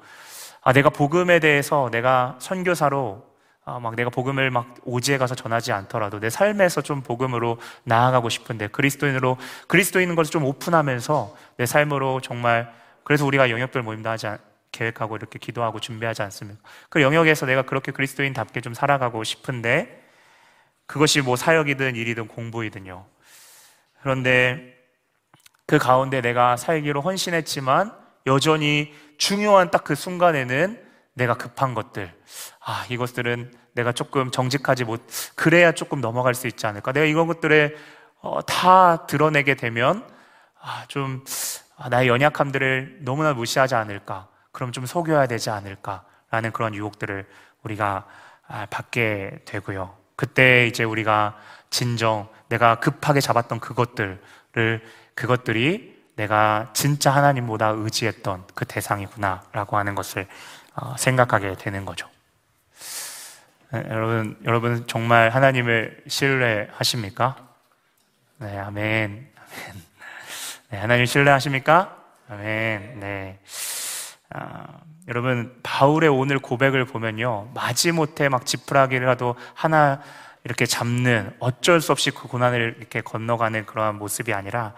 아, 0.61 0.75
내가 0.75 0.91
복음에 0.91 1.39
대해서 1.39 1.89
내가 1.91 2.37
선교사로 2.39 3.25
아, 3.65 3.79
막 3.81 3.97
내가 3.97 4.11
복음을 4.11 4.51
막 4.51 4.75
오지에 4.85 5.17
가서 5.17 5.35
전하지 5.35 5.73
않더라도 5.73 6.21
내 6.21 6.29
삶에서 6.29 6.83
좀 6.83 7.01
복음으로 7.01 7.57
나아가고 7.85 8.29
싶은데 8.29 8.67
그리스도인으로 8.69 9.39
그리스도인인 9.69 10.15
것을 10.17 10.31
좀 10.33 10.45
오픈하면서 10.45 11.35
내 11.57 11.65
삶으로 11.65 12.21
정말 12.21 12.84
그래서 13.05 13.25
우리가 13.27 13.51
영역별 13.51 13.83
모임도 13.83 14.09
하지 14.09 14.27
않, 14.27 14.38
계획하고 14.73 15.17
이렇게 15.17 15.38
기도하고 15.38 15.79
준비하지 15.79 16.23
않습니까? 16.23 16.61
그 16.88 17.01
영역에서 17.01 17.47
내가 17.47 17.62
그렇게 17.62 17.93
그리스도인답게 17.93 18.61
좀 18.61 18.75
살아가고 18.75 19.23
싶은데 19.23 20.03
그것이 20.87 21.21
뭐 21.21 21.37
사역이든 21.37 21.97
일이든 21.97 22.29
공부이든요. 22.29 23.07
그런데 24.03 24.77
그 25.67 25.79
가운데 25.79 26.21
내가 26.21 26.57
살기로 26.57 27.01
헌신했지만 27.01 27.93
여전히 28.27 28.93
중요한 29.19 29.71
딱 29.71 29.85
그 29.85 29.95
순간에는 29.95 30.83
내가 31.14 31.35
급한 31.35 31.75
것들, 31.75 32.12
아, 32.61 32.87
이것들은 32.88 33.53
내가 33.75 33.93
조금 33.93 34.31
정직하지 34.31 34.85
못, 34.85 35.07
그래야 35.37 35.73
조금 35.73 36.01
넘어갈 36.01 36.35
수 36.35 36.47
있지 36.47 36.67
않을까. 36.67 36.93
내가 36.93 37.07
이런 37.07 37.27
것들에 37.27 37.75
어, 38.21 38.40
다 38.43 39.07
드러내게 39.07 39.55
되면, 39.55 40.09
아, 40.61 40.85
좀, 40.88 41.23
아, 41.25 41.63
나의 41.89 42.09
연약함들을 42.09 42.99
너무나 43.01 43.33
무시하지 43.33 43.75
않을까? 43.75 44.29
그럼 44.53 44.73
좀 44.73 44.87
속여야 44.87 45.27
되지 45.27 45.51
않을까? 45.51 46.05
라는 46.31 46.53
그런 46.53 46.75
유혹들을 46.75 47.27
우리가 47.63 48.07
아, 48.47 48.67
받게 48.67 49.41
되고요. 49.45 49.97
그때 50.17 50.67
이제 50.67 50.85
우리가 50.85 51.39
진정 51.71 52.29
내가 52.49 52.77
급하게 52.77 53.21
잡았던 53.21 53.61
그것들을 53.61 54.21
그것들이 55.15 55.95
내가 56.17 56.71
진짜 56.73 57.11
하나님보다 57.11 57.69
의지했던 57.69 58.45
그 58.55 58.65
대상이구나라고 58.65 59.77
하는 59.77 59.95
것을 59.95 60.29
어, 60.77 60.95
생각하게 60.97 61.57
되는 61.57 61.85
거죠. 61.85 62.09
네, 63.73 63.83
여러분, 63.89 64.39
여러분 64.45 64.87
정말 64.87 65.31
하나님을 65.31 66.05
신뢰하십니까? 66.07 67.37
네, 68.39 68.59
아멘. 68.59 69.33
아멘. 69.37 69.84
네, 70.75 70.81
하나님 70.81 71.07
신뢰하십니까? 71.07 71.97
아멘. 72.29 72.99
네. 72.99 73.39
아, 74.31 74.67
여러분, 75.07 75.57
바울의 75.63 76.11
오늘 76.11 76.41
고백을 76.41 76.85
보면요. 76.85 77.53
마지못해 77.55 78.29
막 78.29 78.45
지푸라기라도 78.45 79.37
하나 79.55 80.01
이렇게 80.43 80.67
잡는 80.67 81.33
어쩔 81.39 81.81
수 81.81 81.93
없이 81.93 82.11
그 82.11 82.27
고난을 82.27 82.75
이렇게 82.81 83.03
건너가는 83.03 83.67
그러한 83.67 83.99
모습이 83.99 84.35
아니라 84.35 84.75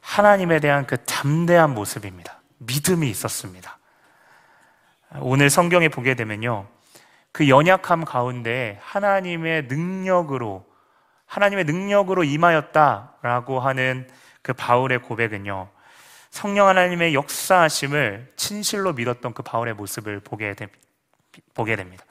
하나님에 0.00 0.58
대한 0.58 0.86
그 0.86 0.96
담대한 1.04 1.74
모습입니다. 1.74 2.40
믿음이 2.56 3.10
있었습니다. 3.10 3.78
오늘 5.18 5.50
성경에 5.50 5.90
보게 5.90 6.14
되면요. 6.14 6.66
그 7.30 7.50
연약함 7.50 8.06
가운데 8.06 8.78
하나님의 8.80 9.64
능력으로, 9.64 10.64
하나님의 11.26 11.64
능력으로 11.64 12.24
임하였다라고 12.24 13.60
하는 13.60 14.08
그 14.50 14.54
바울의 14.54 15.02
고백은요, 15.02 15.68
성령 16.30 16.66
하나님의 16.66 17.14
역사하심을 17.14 18.32
진실로 18.34 18.92
믿었던 18.92 19.32
그 19.32 19.44
바울의 19.44 19.74
모습을 19.74 20.18
보게, 20.18 20.54
되, 20.54 20.66
보게 21.54 21.76
됩니다. 21.76 22.04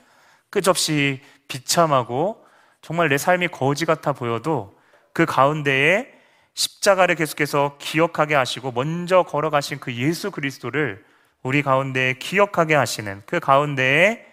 끝없이 0.49 1.21
비참하고 1.49 2.45
정말 2.81 3.09
내 3.09 3.17
삶이 3.17 3.49
거지 3.49 3.85
같아 3.85 4.13
보여도 4.13 4.79
그 5.11 5.25
가운데에 5.25 6.07
십자가를 6.53 7.15
계속해서 7.15 7.75
기억하게 7.77 8.35
하시고 8.35 8.71
먼저 8.71 9.23
걸어가신 9.23 9.79
그 9.81 9.93
예수 9.95 10.31
그리스도를 10.31 11.03
우리 11.43 11.61
가운데에 11.61 12.13
기억하게 12.13 12.75
하시는 12.75 13.21
그 13.25 13.41
가운데에 13.41 14.25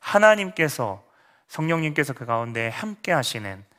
하나님께서 0.00 1.02
성령님께서 1.48 2.12
그 2.12 2.26
가운데 2.26 2.68
함께 2.68 3.10
하시는 3.10 3.56
네, 3.56 3.73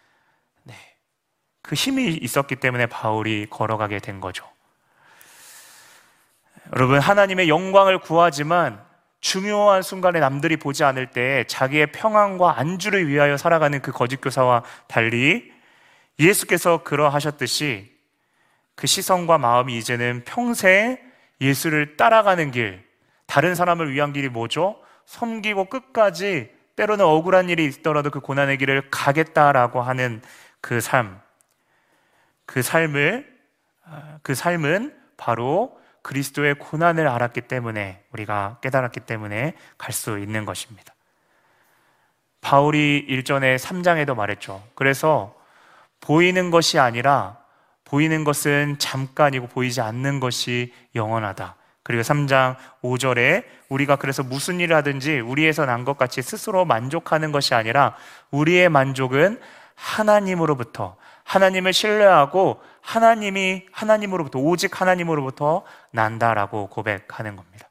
그 1.66 1.74
힘이 1.74 2.14
있었기 2.14 2.58
때문에 2.58 2.86
바울이 2.86 3.48
걸어가게 3.50 4.00
된 4.00 4.22
거죠. 4.22 4.46
여러분 6.74 7.00
하나님의 7.00 7.50
영광을 7.50 8.00
구하지만 8.00 8.80
중요한 9.20 9.82
순간에 9.82 10.20
남들이 10.20 10.58
보지 10.58 10.84
않을 10.84 11.08
때 11.08 11.44
자기의 11.48 11.92
평안과 11.92 12.60
안주를 12.60 13.08
위하여 13.08 13.38
살아가는 13.38 13.82
그 13.82 13.92
거짓 13.92 14.22
교사와 14.22 14.64
달리 14.88 15.52
예수께서 16.20 16.84
그러하셨듯이 16.84 17.92
그 18.76 18.86
시선과 18.86 19.40
마음이 19.40 19.76
이제는 19.78 20.24
평생 20.26 21.00
예수를 21.42 21.98
따라가는 21.98 22.52
길, 22.52 22.86
다른 23.26 23.56
사람을 23.56 23.92
위한 23.92 24.14
길이 24.14 24.30
뭐죠? 24.30 24.80
섬기고 25.06 25.66
끝까지 25.66 26.52
때로는 26.76 27.06
억울한 27.06 27.50
일이 27.50 27.66
있더라도 27.66 28.12
그 28.12 28.20
고난의 28.20 28.60
길을 28.60 28.90
가겠다라고 28.92 29.82
하는 29.82 30.22
그 30.62 30.80
삶. 30.80 31.25
그 32.46 32.62
삶을, 32.62 33.36
그 34.22 34.36
삶은 34.36 34.96
바로 35.18 35.80
그리스도의 36.02 36.56
고난을 36.56 37.08
알았기 37.08 37.42
때문에 37.42 38.04
우리가 38.12 38.60
깨달았기 38.62 39.02
때문에 39.02 39.56
갈 39.78 39.92
수 39.92 40.20
있는 40.20 40.46
것입니다. 40.46 40.94
바울이 42.42 43.04
일전에 43.08 43.56
3장에도 43.56 44.16
말했죠. 44.16 44.62
그래서 44.76 45.36
보이는 46.00 46.52
것이 46.52 46.78
아니라 46.78 47.40
보이는 47.86 48.24
것은 48.24 48.78
잠깐이고 48.78 49.48
보이지 49.48 49.82
않는 49.82 50.20
것이 50.20 50.72
영원하다. 50.94 51.56
그리고 51.82 52.02
3장 52.04 52.56
5절에 52.84 53.46
우리가 53.70 53.96
그래서 53.96 54.22
무슨 54.24 54.60
일을 54.60 54.76
하든지 54.76 55.20
우리에서 55.22 55.66
난 55.66 55.86
것 55.86 55.98
같이 55.98 56.22
스스로 56.22 56.66
만족하는 56.66 57.32
것이 57.32 57.56
아니라 57.56 57.96
우리의 58.30 58.70
만족은 58.70 59.40
하나님으로부터 59.74 60.98
하나님을 61.26 61.74
신뢰하고 61.74 62.62
하나님이 62.82 63.66
하나님으로부터 63.72 64.40
오직 64.40 64.80
하나님으로부터 64.80 65.64
난다라고 65.92 66.68
고백하는 66.68 67.36
겁니다. 67.36 67.70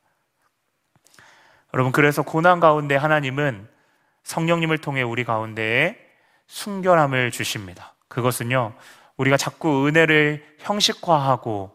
여러분 1.73 1.93
그래서 1.93 2.23
고난 2.23 2.61
가운데 2.61 2.95
하나님은 2.97 3.69
성령님을 4.25 4.79
통해 4.79 5.03
우리 5.03 5.25
가운데에 5.25 5.97
순결함을 6.47 7.31
주십니다. 7.31 7.95
그것은요 8.09 8.75
우리가 9.17 9.37
자꾸 9.37 9.87
은혜를 9.87 10.57
형식화하고 10.59 11.73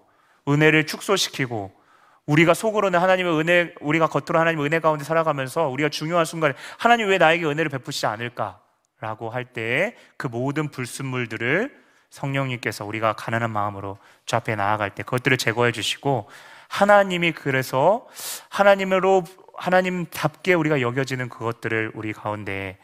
은혜를 0.47 0.85
축소시키고 0.85 1.79
우리가 2.25 2.53
속으로는 2.53 2.99
하나님의 2.99 3.39
은혜, 3.39 3.73
우리가 3.79 4.07
겉으로 4.07 4.39
하나님의 4.39 4.65
은혜 4.65 4.79
가운데 4.79 5.03
살아가면서 5.03 5.67
우리가 5.67 5.89
중요한 5.89 6.25
순간에 6.25 6.53
하나님 6.77 7.07
왜 7.07 7.17
나에게 7.17 7.45
은혜를 7.45 7.69
베푸시지 7.69 8.05
않을까? 8.05 8.59
라고 8.99 9.29
할때그 9.29 10.27
모든 10.29 10.69
불순물들을 10.69 11.79
성령님께서 12.09 12.85
우리가 12.85 13.13
가난한 13.13 13.51
마음으로 13.51 13.97
주 14.25 14.35
앞에 14.35 14.55
나아갈 14.55 14.93
때 14.93 15.03
그것들을 15.03 15.37
제거해 15.37 15.71
주시고 15.71 16.29
하나님이 16.67 17.31
그래서 17.31 18.07
하나님으로 18.49 19.23
하나님답게 19.55 20.53
우리가 20.53 20.81
여겨지는 20.81 21.29
그것들을 21.29 21.91
우리 21.93 22.13
가운데 22.13 22.77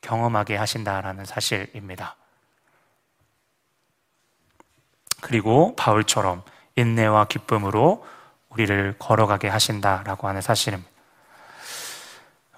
경험하게 0.00 0.56
하신다라는 0.56 1.24
사실입니다. 1.24 2.16
그리고 5.20 5.74
바울처럼 5.76 6.42
인내와 6.76 7.26
기쁨으로 7.26 8.06
우리를 8.50 8.94
걸어가게 8.98 9.48
하신다라고 9.48 10.28
하는 10.28 10.40
사실입니다. 10.40 10.90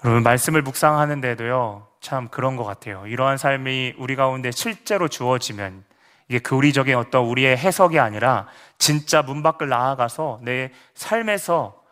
여러분, 0.05 0.23
말씀을 0.23 0.63
묵상하는데도요, 0.63 1.88
참 2.01 2.29
그런 2.29 2.57
것 2.57 2.65
같아요. 2.65 3.07
이러한 3.07 3.39
삶이 3.39 3.95
우리 3.99 4.17
가운데 4.17 4.51
실제로 4.51 5.09
주어지면 5.09 5.85
이게 6.29 6.39
교리적인 6.41 6.95
어떤 6.97 7.25
우리의 7.25 7.57
해석이 7.57 7.99
아니라 7.99 8.47
진짜 8.77 9.23
문 9.23 9.43
밖을 9.43 9.69
나아가서 9.69 10.41
내 10.43 10.71
삶에서 10.95 11.83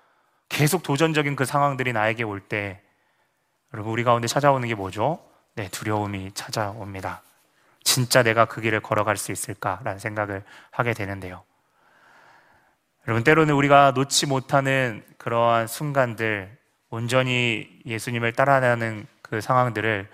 계속 0.49 0.83
도전적인 0.83 1.37
그 1.37 1.45
상황들이 1.45 1.93
나에게 1.93 2.23
올 2.23 2.41
때, 2.41 2.81
여러분, 3.73 3.93
우리 3.93 4.05
가운데 4.05 4.29
찾아오는 4.29 4.67
게 4.69 4.75
뭐죠? 4.75 5.19
네, 5.55 5.69
두려움이 5.69 6.33
찾아옵니다. 6.35 7.23
진짜 7.83 8.23
내가 8.23 8.45
그 8.45 8.61
길을 8.61 8.81
걸어갈 8.81 9.17
수 9.17 9.33
있을까라는 9.33 9.99
생각을 9.99 10.45
하게 10.71 10.93
되는데요. 10.93 11.43
여러분, 13.09 13.25
때로는 13.25 13.55
우리가 13.55 13.93
놓지 13.93 14.27
못하는 14.27 15.05
그러한 15.19 15.67
순간들, 15.67 16.57
온전히 16.91 17.69
예수님을 17.85 18.33
따라가는 18.33 19.07
그 19.29 19.41
상황들을, 19.41 20.09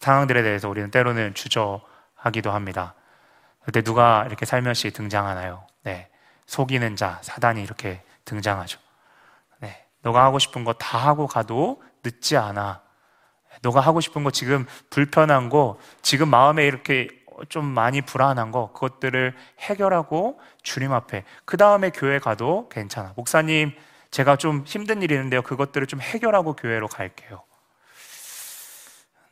상황들에 0.00 0.42
대해서 0.42 0.68
우리는 0.68 0.90
때로는 0.90 1.34
주저하기도 1.34 2.50
합니다. 2.50 2.94
그때 3.64 3.82
누가 3.82 4.24
이렇게 4.26 4.46
살며시 4.46 4.90
등장하나요? 4.92 5.66
네. 5.82 6.08
속이는 6.46 6.96
자, 6.96 7.18
사단이 7.22 7.62
이렇게 7.62 8.02
등장하죠. 8.24 8.78
네. 9.60 9.84
너가 10.02 10.24
하고 10.24 10.38
싶은 10.38 10.64
거 10.64 10.72
다 10.74 10.98
하고 10.98 11.26
가도 11.26 11.82
늦지 12.04 12.36
않아. 12.36 12.82
너가 13.62 13.80
하고 13.80 14.00
싶은 14.00 14.24
거 14.24 14.30
지금 14.30 14.66
불편한 14.90 15.48
거, 15.48 15.78
지금 16.02 16.28
마음에 16.28 16.66
이렇게 16.66 17.08
좀 17.48 17.64
많이 17.64 18.02
불안한 18.02 18.50
거, 18.52 18.72
그것들을 18.72 19.34
해결하고 19.60 20.40
주님 20.62 20.92
앞에, 20.92 21.24
그 21.44 21.56
다음에 21.56 21.90
교회 21.90 22.18
가도 22.18 22.68
괜찮아. 22.68 23.12
목사님, 23.16 23.72
제가 24.10 24.36
좀 24.36 24.64
힘든 24.66 25.02
일이 25.02 25.14
있는데요. 25.14 25.42
그것들을 25.42 25.86
좀 25.86 26.00
해결하고 26.00 26.54
교회로 26.54 26.88
갈게요. 26.88 27.42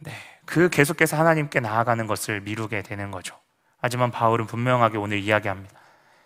네. 0.06 0.12
그 0.44 0.68
계속해서 0.68 1.16
하나님께 1.16 1.60
나아가는 1.60 2.06
것을 2.06 2.40
미루게 2.40 2.82
되는 2.82 3.10
거죠. 3.10 3.38
하지만 3.78 4.10
바울은 4.10 4.46
분명하게 4.46 4.96
오늘 4.96 5.18
이야기합니다. 5.18 5.78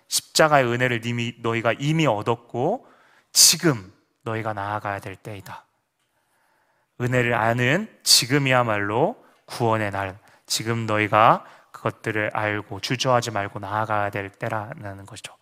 십자가의 0.08 0.66
은혜를 0.66 1.04
이미, 1.06 1.34
너희가 1.40 1.72
이미 1.78 2.06
얻었고, 2.06 2.86
지금 3.32 3.92
너희가 4.22 4.52
나아가야 4.52 5.00
될 5.00 5.16
때이다. 5.16 5.64
은혜를 7.00 7.34
아는 7.34 7.88
지금이야말로 8.02 9.24
구원의 9.46 9.90
날. 9.90 10.18
지금 10.46 10.86
너희가 10.86 11.44
그것들을 11.70 12.30
알고 12.34 12.80
주저하지 12.80 13.30
말고 13.30 13.58
나아가야 13.58 14.10
될 14.10 14.28
때라는 14.28 15.06
것이죠. 15.06 15.34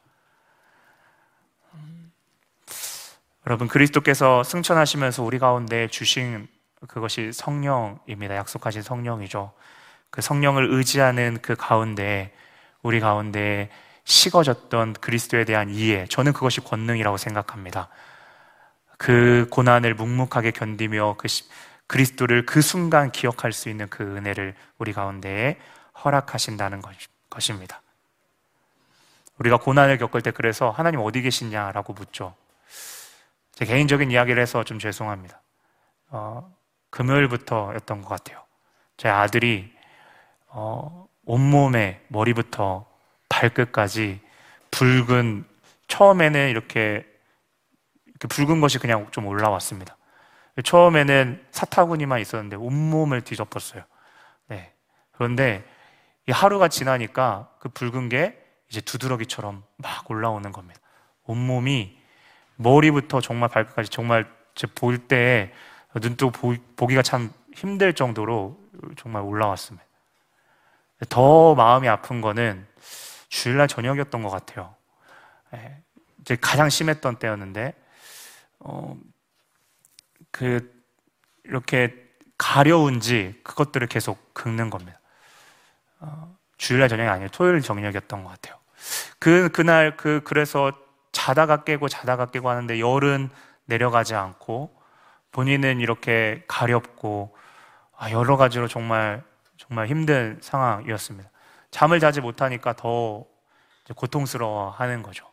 여러분 3.46 3.66
그리스도께서 3.66 4.44
승천하시면서 4.44 5.22
우리 5.22 5.38
가운데 5.38 5.88
주신 5.88 6.46
그것이 6.86 7.32
성령입니다. 7.32 8.36
약속하신 8.36 8.82
성령이죠. 8.82 9.52
그 10.10 10.22
성령을 10.22 10.72
의지하는 10.72 11.38
그 11.42 11.56
가운데 11.56 12.32
우리 12.82 13.00
가운데 13.00 13.70
식어졌던 14.04 14.94
그리스도에 14.94 15.44
대한 15.44 15.68
이해, 15.70 16.06
저는 16.06 16.32
그것이 16.32 16.60
권능이라고 16.60 17.16
생각합니다. 17.16 17.88
그 18.96 19.46
고난을 19.50 19.94
묵묵하게 19.94 20.52
견디며 20.52 21.16
그 21.18 21.28
그리스도를 21.86 22.46
그 22.46 22.60
순간 22.60 23.10
기억할 23.10 23.52
수 23.52 23.68
있는 23.68 23.88
그 23.88 24.02
은혜를 24.16 24.54
우리 24.78 24.92
가운데에 24.92 25.58
허락하신다는 26.04 26.82
것입니다. 27.30 27.82
우리가 29.38 29.58
고난을 29.58 29.98
겪을 29.98 30.22
때 30.22 30.30
그래서 30.30 30.70
하나님 30.70 31.00
어디 31.00 31.22
계시냐라고 31.22 31.92
묻죠. 31.92 32.34
제 33.52 33.64
개인적인 33.64 34.10
이야기를 34.10 34.40
해서 34.40 34.64
좀 34.64 34.78
죄송합니다. 34.78 35.40
어, 36.10 36.54
금요일부터였던 36.90 38.02
것 38.02 38.08
같아요. 38.08 38.44
제 38.96 39.08
아들이 39.08 39.72
어, 40.48 41.06
온몸에 41.24 42.00
머리부터 42.08 42.86
발끝까지 43.28 44.20
붉은 44.70 45.44
처음에는 45.88 46.48
이렇게 46.50 47.06
그 48.18 48.28
붉은 48.28 48.60
것이 48.60 48.78
그냥 48.78 49.08
좀 49.10 49.26
올라왔습니다. 49.26 49.96
처음에는 50.64 51.44
사타구니만 51.50 52.20
있었는데 52.20 52.56
온몸을 52.56 53.20
뒤덮었어요. 53.22 53.84
네. 54.48 54.72
그런데 55.12 55.64
하루가 56.28 56.68
지나니까 56.68 57.50
그 57.60 57.68
붉은 57.68 58.08
게 58.08 58.38
이제 58.68 58.80
두드러기처럼 58.80 59.62
막 59.76 60.10
올라오는 60.10 60.50
겁니다. 60.52 60.80
온몸이 61.24 61.98
머리부터 62.56 63.20
정말 63.20 63.48
발끝까지 63.48 63.90
정말 63.90 64.26
볼때 64.74 65.52
눈도 65.94 66.30
보기가 66.30 67.02
참 67.02 67.32
힘들 67.54 67.92
정도로 67.92 68.58
정말 68.96 69.22
올라왔습니다. 69.22 69.84
더 71.08 71.54
마음이 71.54 71.88
아픈 71.88 72.20
거는 72.20 72.66
주일날 73.28 73.68
저녁이었던 73.68 74.22
것 74.22 74.30
같아요. 74.30 74.74
예, 75.54 75.82
이제 76.20 76.36
가장 76.40 76.68
심했던 76.68 77.18
때였는데 77.18 77.74
어, 78.60 78.96
그 80.30 80.72
이렇게 81.44 81.94
가려운지 82.36 83.40
그것들을 83.42 83.86
계속 83.88 84.34
긁는 84.34 84.70
겁니다. 84.70 85.00
어, 86.00 86.36
주일날 86.56 86.88
저녁이 86.88 87.08
아니에요. 87.08 87.28
토요일 87.30 87.60
저녁이었던 87.60 88.24
것 88.24 88.30
같아요. 88.30 88.58
그 89.18 89.48
그날 89.50 89.96
그 89.96 90.20
그래서 90.24 90.72
자다가 91.12 91.64
깨고 91.64 91.88
자다가 91.88 92.26
깨고 92.26 92.48
하는데 92.48 92.78
열은 92.78 93.30
내려가지 93.64 94.14
않고 94.14 94.77
본인은 95.32 95.80
이렇게 95.80 96.44
가렵고 96.48 97.36
아, 97.96 98.10
여러 98.10 98.36
가지로 98.36 98.68
정말 98.68 99.22
정말 99.56 99.88
힘든 99.88 100.38
상황이었습니다. 100.40 101.30
잠을 101.70 102.00
자지 102.00 102.20
못하니까 102.20 102.74
더 102.74 103.24
고통스러워 103.94 104.70
하는 104.70 105.02
거죠. 105.02 105.26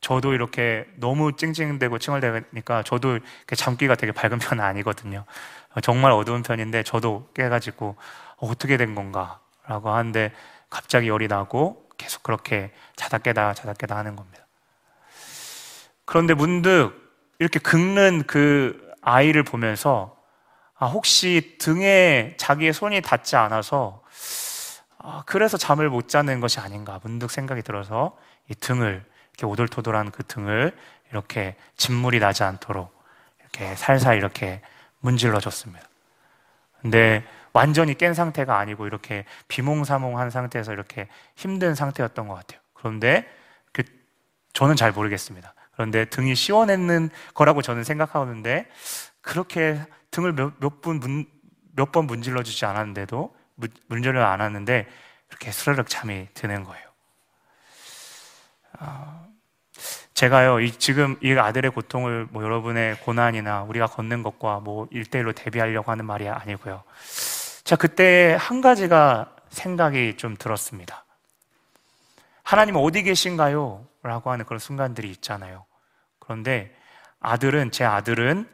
저도 0.00 0.32
이렇게 0.32 0.86
너무 0.96 1.36
찡찡대고 1.36 1.98
칭얼대니까 1.98 2.82
저도 2.82 3.20
잠기가 3.56 3.94
되게 3.94 4.12
밝은 4.12 4.38
편은 4.38 4.62
아니거든요. 4.62 5.24
정말 5.82 6.12
어두운 6.12 6.42
편인데 6.42 6.82
저도 6.82 7.30
깨가지고 7.34 7.96
어, 8.36 8.54
떻게 8.56 8.76
된 8.76 8.94
건가 8.94 9.40
라고 9.66 9.90
하는데 9.90 10.32
갑자기 10.68 11.08
열이 11.08 11.28
나고 11.28 11.88
계속 11.98 12.22
그렇게 12.22 12.72
자다 12.96 13.18
깨다 13.18 13.54
자다 13.54 13.74
깨다 13.74 13.96
하는 13.96 14.16
겁니다. 14.16 14.44
그런데 16.04 16.34
문득 16.34 16.92
이렇게 17.38 17.58
긁는 17.58 18.24
그 18.26 18.91
아이를 19.02 19.42
보면서 19.42 20.16
아, 20.78 20.86
혹시 20.86 21.56
등에 21.60 22.34
자기의 22.38 22.72
손이 22.72 23.02
닿지 23.02 23.36
않아서 23.36 24.02
아, 24.98 25.22
그래서 25.26 25.56
잠을 25.56 25.90
못 25.90 26.08
자는 26.08 26.40
것이 26.40 26.60
아닌가 26.60 26.98
문득 27.02 27.30
생각이 27.30 27.62
들어서 27.62 28.16
이 28.48 28.54
등을 28.54 29.04
이렇게 29.32 29.46
오돌토돌한 29.46 30.10
그 30.10 30.22
등을 30.24 30.76
이렇게 31.10 31.56
진물이 31.76 32.20
나지 32.20 32.42
않도록 32.42 32.92
이렇게 33.40 33.74
살살 33.76 34.16
이렇게 34.16 34.62
문질러 35.00 35.40
줬습니다. 35.40 35.86
근데 36.80 37.24
완전히 37.52 37.94
깬 37.94 38.14
상태가 38.14 38.58
아니고 38.58 38.86
이렇게 38.86 39.24
비몽사몽한 39.48 40.30
상태에서 40.30 40.72
이렇게 40.72 41.08
힘든 41.36 41.74
상태였던 41.74 42.28
것 42.28 42.34
같아요. 42.34 42.60
그런데 42.72 43.28
그 43.72 43.82
저는 44.52 44.76
잘 44.76 44.92
모르겠습니다. 44.92 45.54
그런데 45.82 46.04
등이 46.04 46.36
시원했는 46.36 47.10
거라고 47.34 47.60
저는 47.60 47.82
생각하는데 47.82 48.68
그렇게 49.20 49.80
등을 50.12 50.32
몇분몇번 50.32 52.06
문질러 52.06 52.44
주지 52.44 52.64
않았는데도 52.66 53.34
문질러 53.88 54.24
안 54.24 54.40
하는데 54.40 54.86
이렇게 55.28 55.50
스르륵 55.50 55.88
잠이 55.88 56.28
드는 56.34 56.62
거예요. 56.62 56.86
어, 58.78 59.26
제가요, 60.14 60.60
이, 60.60 60.70
지금 60.70 61.16
이 61.20 61.32
아들의 61.32 61.72
고통을 61.72 62.28
뭐 62.30 62.44
여러분의 62.44 63.00
고난이나 63.00 63.62
우리가 63.64 63.86
걷는 63.86 64.22
것과 64.22 64.60
뭐 64.60 64.86
일대일로 64.92 65.32
대비하려고 65.32 65.90
하는 65.90 66.04
말이 66.04 66.28
아니고요. 66.28 66.84
자, 67.64 67.74
그때 67.74 68.36
한 68.38 68.60
가지가 68.60 69.34
생각이 69.48 70.16
좀 70.16 70.36
들었습니다. 70.38 71.04
하나님 72.44 72.76
어디 72.76 73.02
계신가요? 73.02 73.84
라고 74.04 74.30
하는 74.30 74.44
그런 74.44 74.60
순간들이 74.60 75.10
있잖아요. 75.10 75.64
그런데 76.22 76.72
아들은, 77.18 77.72
제 77.72 77.84
아들은 77.84 78.48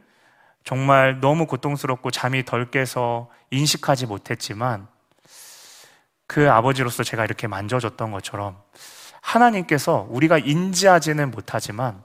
정말 0.64 1.20
너무 1.20 1.46
고통스럽고 1.46 2.10
잠이 2.10 2.44
덜 2.46 2.70
깨서 2.70 3.30
인식하지 3.50 4.06
못했지만 4.06 4.88
그 6.26 6.50
아버지로서 6.50 7.02
제가 7.02 7.26
이렇게 7.26 7.46
만져줬던 7.46 8.10
것처럼 8.10 8.58
하나님께서 9.20 10.06
우리가 10.08 10.38
인지하지는 10.38 11.30
못하지만 11.30 12.02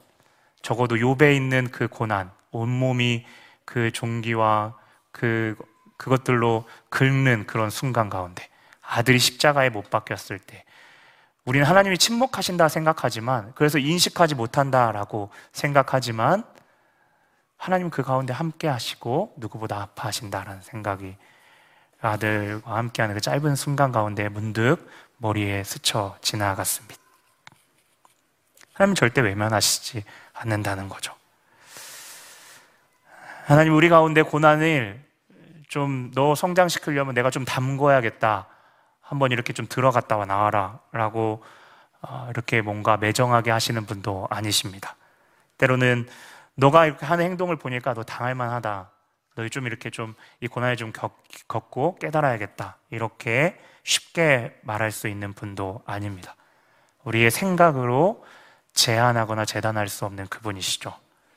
적어도 0.61 0.99
요배 0.99 1.34
있는 1.34 1.72
그 1.72 1.88
고난, 1.88 2.32
온몸이 2.51 3.26
그 3.64 3.91
종기와 3.91 4.76
그 5.11 5.55
그것들로 5.95 6.66
긁는 6.89 7.47
그런 7.47 7.70
순간 7.70 8.09
가운데 8.09 8.49
아들이 8.82 9.18
십자가에 9.18 9.70
못 9.70 9.89
박혔을 9.89 10.39
때 10.39 10.66
우리는 11.46 11.66
하나님이 11.66 11.98
침묵하신다 11.98 12.70
생각하지만 12.70 13.52
그래서 13.56 13.78
인식하지 13.78 14.36
못한다라고 14.36 15.30
생각하지만 15.52 16.44
하나님 17.58 17.89
그 17.89 18.02
가운데 18.02 18.34
함께 18.34 18.68
하시고 18.68 19.34
누구보다 19.38 19.82
아파하신다라는 19.82 20.62
생각이 20.62 21.16
아들과 22.02 22.76
함께하는 22.76 23.16
그 23.16 23.22
짧은 23.22 23.56
순간 23.56 23.91
가운데 23.91 24.30
문득 24.30 24.89
머리에 25.18 25.64
스쳐 25.64 26.18
지나갔습니다. 26.22 27.02
하나님 28.74 28.96
절대 28.96 29.22
외면하시지 29.22 30.04
않는다는 30.34 30.89
거죠. 30.89 31.14
하나님 33.46 33.76
우리 33.76 33.89
가운데 33.89 34.22
고난을 34.22 35.04
좀 35.74 36.12
너 36.14 36.36
성장시키려면 36.36 37.16
내가 37.16 37.32
좀 37.32 37.46
담궈야겠다. 37.46 38.48
한번 39.14 39.32
이렇게 39.32 39.53
좀 39.53 39.68
들어갔다 39.70 40.18
와 40.18 40.26
나와라. 40.26 40.80
라고 40.91 41.43
어, 42.01 42.28
이렇게 42.32 42.61
뭔가 42.61 42.97
매정하게 42.97 43.51
하시는 43.51 43.86
분도 43.86 44.28
아니십니다. 44.32 44.95
때로는 45.59 46.09
너가 46.55 46.88
이렇게 46.88 47.05
하는 47.05 47.24
행동을 47.26 47.57
보니까 47.57 47.93
너 47.93 48.01
당할 48.01 48.34
만하다. 48.34 48.89
너희 49.36 49.51
좀 49.51 49.68
이렇게 49.68 49.91
좀 49.91 50.16
이 50.41 50.47
고난을 50.47 50.78
좀 50.78 50.91
겪, 50.91 51.24
겪고 51.47 51.97
깨달아야겠다. 51.99 52.78
이렇게 52.89 53.59
쉽게 53.84 54.59
말할 54.64 54.91
수 54.91 55.07
있는 55.07 55.34
분도 55.34 55.84
아닙니다. 55.86 56.36
우리의 57.03 57.30
생각으로 57.30 58.26
제한하거나 58.74 59.45
재단할 59.45 59.89
수 59.89 60.05
없는 60.05 60.26
그분이시죠. 60.28 60.91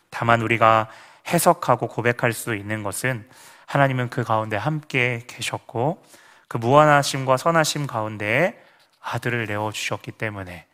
다만 0.08 0.40
우리가 0.40 0.88
해석하고 1.28 1.88
고백할 1.88 2.32
수 2.32 2.54
있는 2.54 2.82
것은 2.82 3.28
하나님은 3.66 4.08
그 4.08 4.24
가운데 4.24 4.56
함께 4.56 5.24
계셨고 5.26 6.02
그 6.48 6.56
무한하심과 6.56 7.36
선하심 7.36 7.86
가운데 7.86 8.62
아들을 9.00 9.46
내어 9.46 9.70
주셨기 9.72 10.12
때문에 10.12 10.66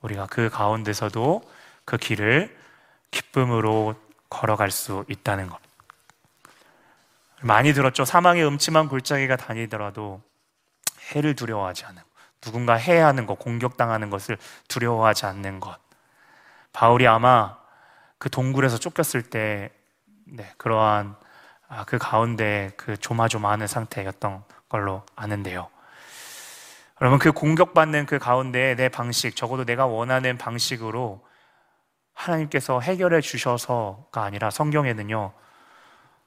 우리가 0.00 0.26
그 0.26 0.48
가운데서도 0.48 1.42
그 1.84 1.96
길을 1.96 2.56
기쁨으로 3.10 3.94
걸어갈 4.28 4.70
수 4.70 5.04
있다는 5.08 5.48
것. 5.48 5.58
많이 7.42 7.72
들었죠. 7.72 8.04
사망의 8.04 8.46
음침한 8.46 8.88
골짜기가 8.88 9.36
다니더라도 9.36 10.22
해를 11.12 11.34
두려워하지 11.34 11.84
않는 11.86 12.02
것. 12.02 12.08
누군가 12.40 12.74
해하는 12.74 13.26
것, 13.26 13.38
공격당하는 13.38 14.10
것을 14.10 14.38
두려워하지 14.68 15.26
않는 15.26 15.60
것. 15.60 15.78
바울이 16.72 17.06
아마 17.06 17.56
그 18.18 18.30
동굴에서 18.30 18.78
쫓겼을 18.78 19.22
때 19.22 19.70
네, 20.24 20.52
그러한 20.56 21.16
아, 21.68 21.84
그 21.84 21.98
가운데 21.98 22.72
그 22.76 22.96
조마조마하는 22.96 23.66
상태였던 23.66 24.44
걸로 24.68 25.02
아는데요. 25.14 25.68
여러분 27.00 27.18
그 27.18 27.32
공격받는 27.32 28.06
그 28.06 28.18
가운데 28.18 28.74
내 28.74 28.88
방식, 28.88 29.36
적어도 29.36 29.64
내가 29.64 29.86
원하는 29.86 30.38
방식으로 30.38 31.24
하나님께서 32.14 32.80
해결해 32.80 33.20
주셔서가 33.20 34.22
아니라 34.22 34.50
성경에는요, 34.50 35.32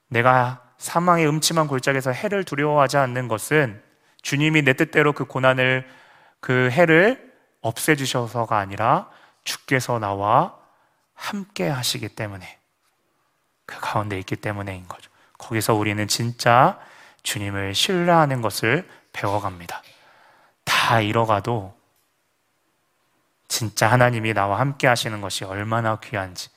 내가 0.10 0.62
사망의 0.78 1.28
음침한 1.28 1.68
골짜기에서 1.68 2.12
해를 2.12 2.44
두려워하지 2.44 2.98
않는 2.98 3.28
것은 3.28 3.82
주님이 4.22 4.62
내 4.62 4.74
뜻대로 4.74 5.14
그 5.14 5.26
고난을, 5.26 5.88
그 6.40 6.70
해를 6.72 7.34
없애 7.62 7.96
주셔서가 7.96 8.58
아니라 8.58 9.10
주께서 9.44 10.00
나와 10.00 10.58
함께 11.14 11.68
하시기 11.68 12.10
때문에 12.10 12.60
그 13.66 13.80
가운데 13.80 14.18
있기 14.20 14.36
때문에인 14.36 14.88
거죠. 14.88 15.10
거기서 15.38 15.74
우리는 15.74 16.08
진짜 16.08 16.80
주님을 17.24 17.76
신뢰하는 17.76 18.42
것을 18.42 18.88
배워갑니다. 19.14 19.82
다 20.64 21.02
잃어가도 21.02 21.78
진짜 23.48 23.92
하나님이 23.92 24.34
나와 24.34 24.60
함께 24.60 24.88
하시는 24.88 25.20
것이 25.22 25.44
얼마나 25.44 26.00
귀한지. 26.00 26.50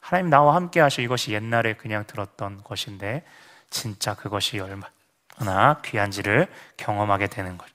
하나님 0.00 0.30
나와 0.30 0.54
함께 0.54 0.80
하시 0.80 1.02
이것이 1.02 1.32
옛날에 1.32 1.74
그냥 1.74 2.04
들었던 2.06 2.64
것인데 2.64 3.22
진짜 3.68 4.14
그것이 4.14 4.58
얼마나 4.58 5.80
귀한지를 5.84 6.48
경험하게 6.76 7.28
되는 7.28 7.56
거죠. 7.58 7.72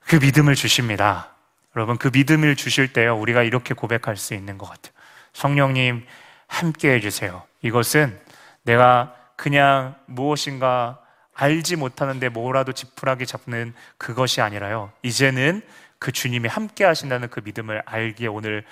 그 0.00 0.16
믿음을 0.16 0.54
주십니다. 0.54 1.34
여러분 1.74 1.98
그 1.98 2.10
믿음을 2.12 2.56
주실 2.56 2.92
때요 2.92 3.16
우리가 3.18 3.42
이렇게 3.42 3.74
고백할 3.74 4.16
수 4.16 4.32
있는 4.34 4.56
것 4.56 4.66
같아요. 4.66 4.94
성령님 5.32 6.06
함께 6.46 6.92
해주세요. 6.94 7.42
이것은 7.60 8.18
내가 8.62 9.14
그냥 9.36 9.94
무엇인가 10.06 11.00
알지 11.34 11.76
못하는데 11.76 12.28
뭐라도 12.30 12.72
지푸라기 12.72 13.26
잡는 13.26 13.74
그것이 13.98 14.40
아니라요. 14.40 14.90
이제는 15.02 15.62
그 15.98 16.12
주님이 16.12 16.48
함께 16.48 16.84
하신다는 16.84 17.28
그 17.28 17.40
믿음을 17.44 17.82
알기에 17.84 18.28
오늘 18.28 18.64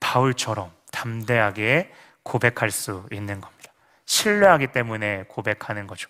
바울처럼 0.00 0.70
담대하게 0.92 1.92
고백할 2.22 2.70
수 2.70 3.06
있는 3.10 3.40
겁니다. 3.40 3.72
신뢰하기 4.04 4.68
때문에 4.68 5.24
고백하는 5.28 5.86
거죠. 5.86 6.08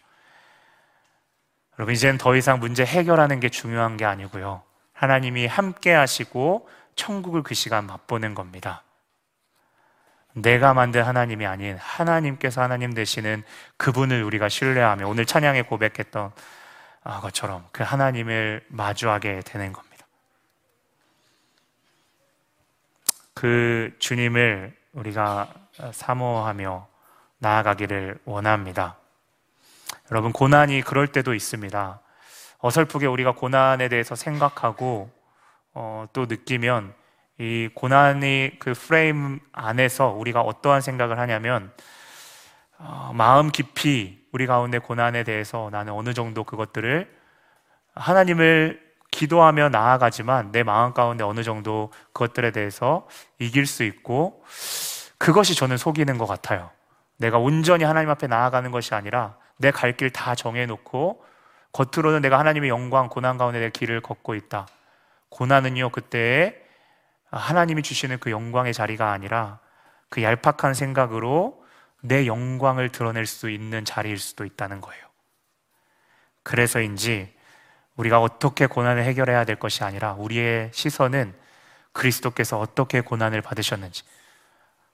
여러분, 1.79 1.95
이제는 1.95 2.18
더 2.18 2.35
이상 2.35 2.59
문제 2.59 2.85
해결하는 2.85 3.39
게 3.39 3.49
중요한 3.49 3.97
게 3.97 4.05
아니고요. 4.05 4.62
하나님이 4.93 5.47
함께 5.47 5.93
하시고 5.93 6.68
천국을 6.97 7.45
그 7.45 7.55
시간 7.55 7.87
맛보는 7.87 8.35
겁니다. 8.35 8.83
내가 10.35 10.74
만든 10.74 11.03
하나님이 11.03 11.47
아닌 11.47 11.76
하나님께서 11.79 12.62
하나님 12.62 12.95
되시는 12.95 13.43
그분을 13.76 14.22
우리가 14.22 14.49
신뢰하며 14.49 15.09
오늘 15.09 15.26
찬양에 15.26 15.62
고백했던 15.62 16.33
아, 17.05 17.20
것처럼 17.20 17.66
그 17.72 17.83
하나님을 17.83 18.64
마주하게 18.68 19.41
되는 19.41 19.72
겁니다. 19.72 20.07
그 23.35 23.95
주님을 23.99 24.76
우리가 24.93 25.53
사모하며 25.93 26.89
나아가기를 27.39 28.18
원합니다. 28.24 28.97
여러분, 30.11 30.33
고난이 30.33 30.83
그럴 30.83 31.07
때도 31.07 31.35
있습니다. 31.35 32.01
어설프게 32.59 33.07
우리가 33.07 33.33
고난에 33.33 33.89
대해서 33.89 34.16
생각하고 34.16 35.11
어, 35.74 36.07
또 36.12 36.26
느끼면 36.26 36.93
이 37.39 37.68
고난이 37.74 38.57
그 38.59 38.74
프레임 38.74 39.41
안에서 39.53 40.09
우리가 40.09 40.41
어떠한 40.41 40.80
생각을 40.80 41.18
하냐면 41.18 41.72
어, 42.78 43.12
마음 43.14 43.51
깊이 43.51 44.26
우리 44.32 44.47
가운데 44.47 44.78
고난에 44.78 45.22
대해서 45.24 45.68
나는 45.72 45.93
어느 45.93 46.14
정도 46.14 46.45
그것들을 46.45 47.09
하나님을 47.95 48.80
기도하며 49.11 49.70
나아가지만 49.70 50.53
내 50.53 50.62
마음 50.62 50.93
가운데 50.93 51.24
어느 51.24 51.43
정도 51.43 51.91
그것들에 52.12 52.51
대해서 52.51 53.07
이길 53.39 53.66
수 53.66 53.82
있고 53.84 54.45
그것이 55.16 55.55
저는 55.55 55.76
속이는 55.76 56.18
것 56.18 56.26
같아요. 56.26 56.70
내가 57.16 57.39
온전히 57.39 57.84
하나님 57.84 58.11
앞에 58.11 58.26
나아가는 58.26 58.70
것이 58.70 58.95
아니라 58.95 59.36
내 59.59 59.70
갈 59.72 59.97
길 59.97 60.11
다 60.11 60.34
정해놓고 60.34 61.24
겉으로는 61.72 62.22
내가 62.22 62.39
하나님의 62.39 62.70
영광, 62.70 63.09
고난 63.09 63.36
가운데 63.39 63.59
내 63.61 63.70
길을 63.70 64.01
걷고 64.03 64.34
있다. 64.34 64.66
고난은요, 65.30 65.91
그때 65.91 66.62
하나님이 67.31 67.83
주시는 67.83 68.18
그 68.18 68.31
영광의 68.31 68.72
자리가 68.72 69.12
아니라 69.12 69.61
그 70.09 70.22
얄팍한 70.22 70.74
생각으로 70.74 71.62
내 72.01 72.26
영광을 72.26 72.91
드러낼 72.91 73.26
수 73.26 73.51
있는 73.51 73.85
자리일 73.85 74.18
수도 74.18 74.45
있다는 74.45 74.81
거예요. 74.81 75.05
그래서인지 76.43 77.35
우리가 77.97 78.20
어떻게 78.20 78.66
고난을 78.66 79.03
해결해야 79.03 79.45
될 79.45 79.57
것이 79.57 79.83
아니라 79.85 80.14
우리의 80.14 80.70
시선은 80.72 81.35
그리스도께서 81.93 82.59
어떻게 82.59 83.01
고난을 83.01 83.43
받으셨는지, 83.43 84.05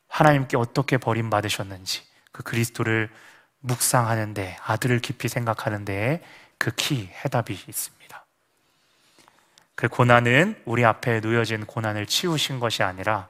하나님께 0.09 0.57
어떻게 0.57 0.97
버림받으셨는지, 0.97 2.03
그 2.33 2.43
그리스도를 2.43 3.11
묵상하는데, 3.61 4.57
아들을 4.63 4.99
깊이 5.01 5.29
생각하는데 5.29 6.23
그 6.59 6.71
키, 6.75 7.11
해답이 7.25 7.53
있습니다. 7.69 8.04
그 9.75 9.89
고난은 9.89 10.61
우리 10.65 10.85
앞에 10.85 11.21
놓여진 11.21 11.67
고난을 11.67 12.07
치우신 12.07 12.61
것이 12.61 12.83
아니라 12.83 13.29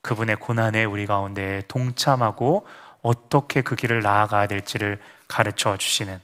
그분의 0.00 0.36
고난에 0.36 0.84
우리 0.84 1.06
가운데 1.06 1.62
동참하고 1.68 2.66
어떻게 3.02 3.62
그 3.62 3.76
길을 3.76 4.02
나아가야 4.02 4.46
될지를 4.46 4.98
가르쳐 5.28 5.76
주시는 5.76 6.20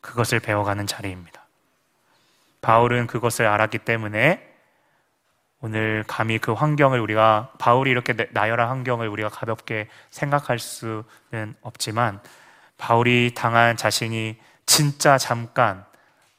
그것을 0.00 0.40
배워가는 0.40 0.86
자리입니다. 0.86 1.40
바울은 2.60 3.06
그것을 3.06 3.46
알았기 3.46 3.78
때문에 3.78 4.48
오늘 5.62 6.04
감히 6.06 6.38
그 6.38 6.52
환경을 6.52 7.00
우리가 7.00 7.52
바울이 7.58 7.90
이렇게 7.90 8.14
나열한 8.30 8.68
환경을 8.68 9.08
우리가 9.08 9.28
가볍게 9.28 9.88
생각할 10.10 10.58
수는 10.58 11.54
없지만 11.60 12.20
바울이 12.78 13.32
당한 13.34 13.76
자신이 13.76 14.38
진짜 14.64 15.18
잠깐 15.18 15.84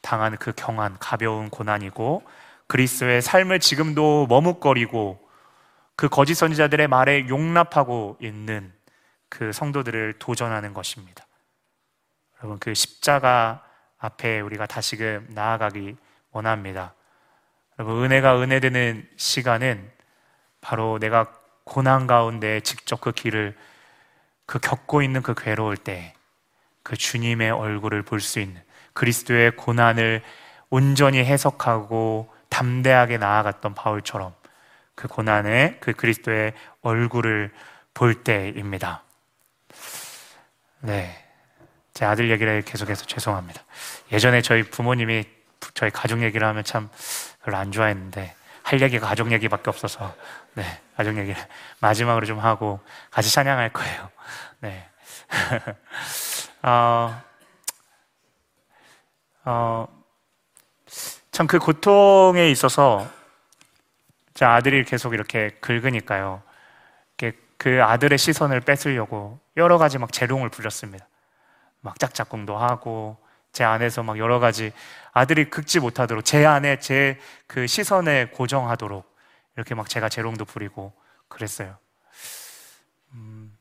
당한 0.02 0.36
그 0.36 0.52
경한 0.52 0.98
가벼운 0.98 1.48
고난이고 1.48 2.22
그리스도의 2.66 3.22
삶을 3.22 3.60
지금도 3.60 4.26
머뭇거리고 4.28 5.20
그 5.96 6.08
거짓 6.08 6.34
선지자들의 6.34 6.88
말에 6.88 7.28
용납하고 7.28 8.18
있는 8.20 8.72
그 9.28 9.52
성도들을 9.52 10.14
도전하는 10.18 10.74
것입니다. 10.74 11.26
여러분 12.38 12.58
그 12.58 12.74
십자가 12.74 13.64
앞에 13.98 14.40
우리가 14.40 14.66
다시금 14.66 15.28
나아가기 15.30 15.96
원합니다. 16.32 16.94
여러분 17.78 18.04
은혜가 18.04 18.40
은혜되는 18.42 19.08
시간은 19.16 19.90
바로 20.60 20.98
내가 20.98 21.32
고난 21.64 22.06
가운데 22.06 22.60
직접 22.60 23.00
그 23.00 23.12
길을 23.12 23.56
그 24.44 24.58
겪고 24.58 25.02
있는 25.02 25.22
그 25.22 25.34
괴로울 25.34 25.76
때 25.76 26.14
그 26.82 26.96
주님의 26.96 27.50
얼굴을 27.50 28.02
볼 28.02 28.20
수 28.20 28.40
있는 28.40 28.60
그리스도의 28.92 29.56
고난을 29.56 30.22
온전히 30.70 31.18
해석하고 31.18 32.32
담대하게 32.48 33.18
나아갔던 33.18 33.74
바울처럼 33.74 34.34
그 34.94 35.08
고난에 35.08 35.78
그 35.80 35.92
그리스도의 35.92 36.52
얼굴을 36.82 37.52
볼 37.94 38.22
때입니다. 38.22 39.02
네. 40.80 41.18
제 41.94 42.04
아들 42.04 42.30
얘기를 42.30 42.62
계속해서 42.62 43.04
죄송합니다. 43.06 43.62
예전에 44.12 44.40
저희 44.42 44.62
부모님이 44.62 45.24
저희 45.74 45.90
가족 45.90 46.22
얘기를 46.22 46.46
하면 46.46 46.64
참 46.64 46.88
별로 47.44 47.56
안 47.56 47.70
좋아했는데 47.70 48.34
할 48.62 48.80
얘기가 48.80 49.06
가족 49.06 49.32
얘기밖에 49.32 49.68
없어서 49.68 50.14
네 50.54 50.64
가족 50.96 51.16
얘기를 51.18 51.40
마지막으로 51.80 52.26
좀 52.26 52.38
하고 52.38 52.80
같이 53.10 53.32
찬양할 53.32 53.70
거예요. 53.72 54.10
네. 54.60 54.88
어, 56.62 57.22
어, 59.44 59.88
참 61.30 61.46
그 61.46 61.58
고통에 61.58 62.50
있어서 62.50 63.08
제 64.34 64.44
아들이 64.44 64.84
계속 64.84 65.14
이렇게 65.14 65.50
긁으니까요. 65.60 66.42
그 67.58 67.80
아들의 67.80 68.18
시선을 68.18 68.60
뺏으려고 68.62 69.38
여러 69.56 69.78
가지 69.78 69.96
막 69.96 70.12
재롱을 70.12 70.48
부렸습니다. 70.48 71.06
막 71.80 71.96
짝짝꿍도 71.96 72.56
하고 72.56 73.18
제 73.52 73.62
안에서 73.62 74.02
막 74.02 74.18
여러 74.18 74.40
가지 74.40 74.72
아들이 75.12 75.48
긁지 75.48 75.78
못하도록 75.78 76.24
제 76.24 76.44
안에 76.44 76.80
제 76.80 77.20
그 77.46 77.68
시선에 77.68 78.30
고정하도록 78.30 79.04
이렇게 79.56 79.76
막 79.76 79.88
제가 79.88 80.08
재롱도 80.08 80.44
부리고 80.46 80.92
그랬어요. 81.28 81.76
음, 83.12 83.56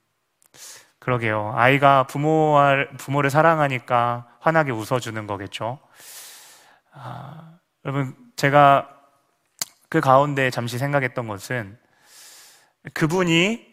그러게요. 0.97 1.53
아이가 1.55 2.07
부모 2.07 2.57
부모를 2.97 3.29
사랑하니까 3.29 4.30
환하게 4.41 4.71
웃어주는 4.71 5.25
거겠죠. 5.25 5.79
아, 6.91 7.57
여러분 7.85 8.15
제가 8.35 8.89
그 9.89 10.01
가운데 10.01 10.49
잠시 10.49 10.77
생각했던 10.77 11.27
것은 11.27 11.77
그분이 12.93 13.71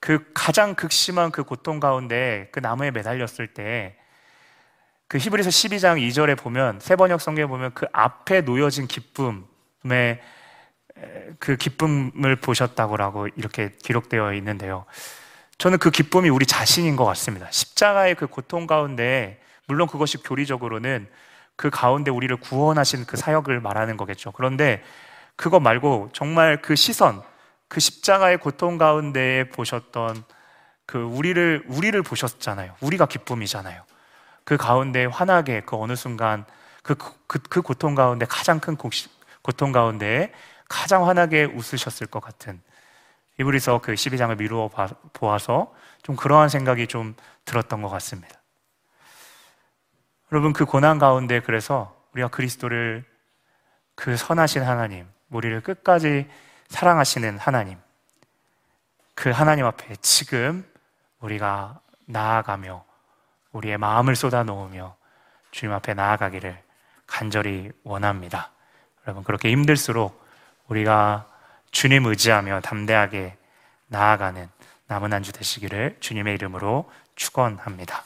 그 0.00 0.30
가장 0.32 0.74
극심한 0.74 1.30
그 1.30 1.42
고통 1.44 1.80
가운데 1.80 2.48
그 2.52 2.60
나무에 2.60 2.90
매달렸을 2.92 3.54
때 3.54 3.98
그 5.12 5.18
히브리서 5.18 5.50
12장 5.50 6.00
2절에 6.08 6.38
보면 6.38 6.80
세 6.80 6.96
번역 6.96 7.20
성경에 7.20 7.46
보면 7.46 7.72
그 7.74 7.84
앞에 7.92 8.40
놓여진 8.40 8.86
기쁨의 8.86 10.22
그 11.38 11.56
기쁨을 11.56 12.36
보셨다고라고 12.36 13.28
이렇게 13.36 13.72
기록되어 13.82 14.32
있는데요. 14.32 14.86
저는 15.58 15.76
그 15.76 15.90
기쁨이 15.90 16.30
우리 16.30 16.46
자신인 16.46 16.96
것 16.96 17.04
같습니다. 17.04 17.46
십자가의 17.50 18.14
그 18.14 18.26
고통 18.26 18.66
가운데 18.66 19.38
물론 19.66 19.86
그것이 19.86 20.18
교리적으로는 20.18 21.08
그 21.56 21.70
가운데 21.70 22.10
우리를 22.10 22.34
구원하신 22.36 23.06
그 23.06 23.16
사역을 23.16 23.60
말하는 23.60 23.96
거겠죠. 23.96 24.32
그런데 24.32 24.82
그거 25.36 25.60
말고 25.60 26.10
정말 26.12 26.60
그 26.60 26.74
시선, 26.76 27.22
그 27.68 27.80
십자가의 27.80 28.38
고통 28.38 28.78
가운데 28.78 29.48
보셨던 29.50 30.24
그 30.86 30.98
우리를 30.98 31.64
우리를 31.68 32.02
보셨잖아요. 32.02 32.74
우리가 32.80 33.06
기쁨이잖아요. 33.06 33.82
그 34.44 34.56
가운데 34.56 35.04
환하게 35.04 35.62
그 35.62 35.76
어느 35.76 35.94
순간 35.94 36.44
그, 36.82 36.96
그, 37.26 37.38
그 37.38 37.62
고통 37.62 37.94
가운데 37.94 38.26
가장 38.26 38.58
큰 38.60 38.76
고통 38.76 39.72
가운데 39.72 40.32
가장 40.68 41.08
환하게 41.08 41.44
웃으셨을 41.44 42.08
것 42.08 42.20
같은 42.20 42.60
이브리서 43.40 43.78
그 43.78 43.94
12장을 43.94 44.36
미루어 44.36 44.68
보아서 45.12 45.72
좀 46.02 46.16
그러한 46.16 46.48
생각이 46.48 46.86
좀 46.86 47.14
들었던 47.44 47.82
것 47.82 47.88
같습니다. 47.88 48.41
여러분 50.32 50.54
그 50.54 50.64
고난 50.64 50.98
가운데 50.98 51.40
그래서 51.40 51.94
우리가 52.14 52.28
그리스도를 52.28 53.04
그 53.94 54.16
선하신 54.16 54.62
하나님, 54.62 55.06
우리를 55.28 55.60
끝까지 55.60 56.26
사랑하시는 56.68 57.38
하나님, 57.38 57.76
그 59.14 59.30
하나님 59.30 59.66
앞에 59.66 59.94
지금 59.96 60.64
우리가 61.20 61.80
나아가며 62.06 62.82
우리의 63.52 63.76
마음을 63.76 64.16
쏟아 64.16 64.42
놓으며 64.42 64.96
주님 65.50 65.74
앞에 65.74 65.92
나아가기를 65.92 66.58
간절히 67.06 67.70
원합니다. 67.84 68.52
여러분, 69.06 69.24
그렇게 69.24 69.50
힘들수록 69.50 70.18
우리가 70.68 71.26
주님 71.72 72.06
의지하며 72.06 72.62
담대하게 72.62 73.36
나아가는 73.88 74.48
남은 74.86 75.12
한 75.12 75.22
주 75.22 75.32
되시기를 75.32 75.98
주님의 76.00 76.34
이름으로 76.34 76.90
축원합니다. 77.16 78.02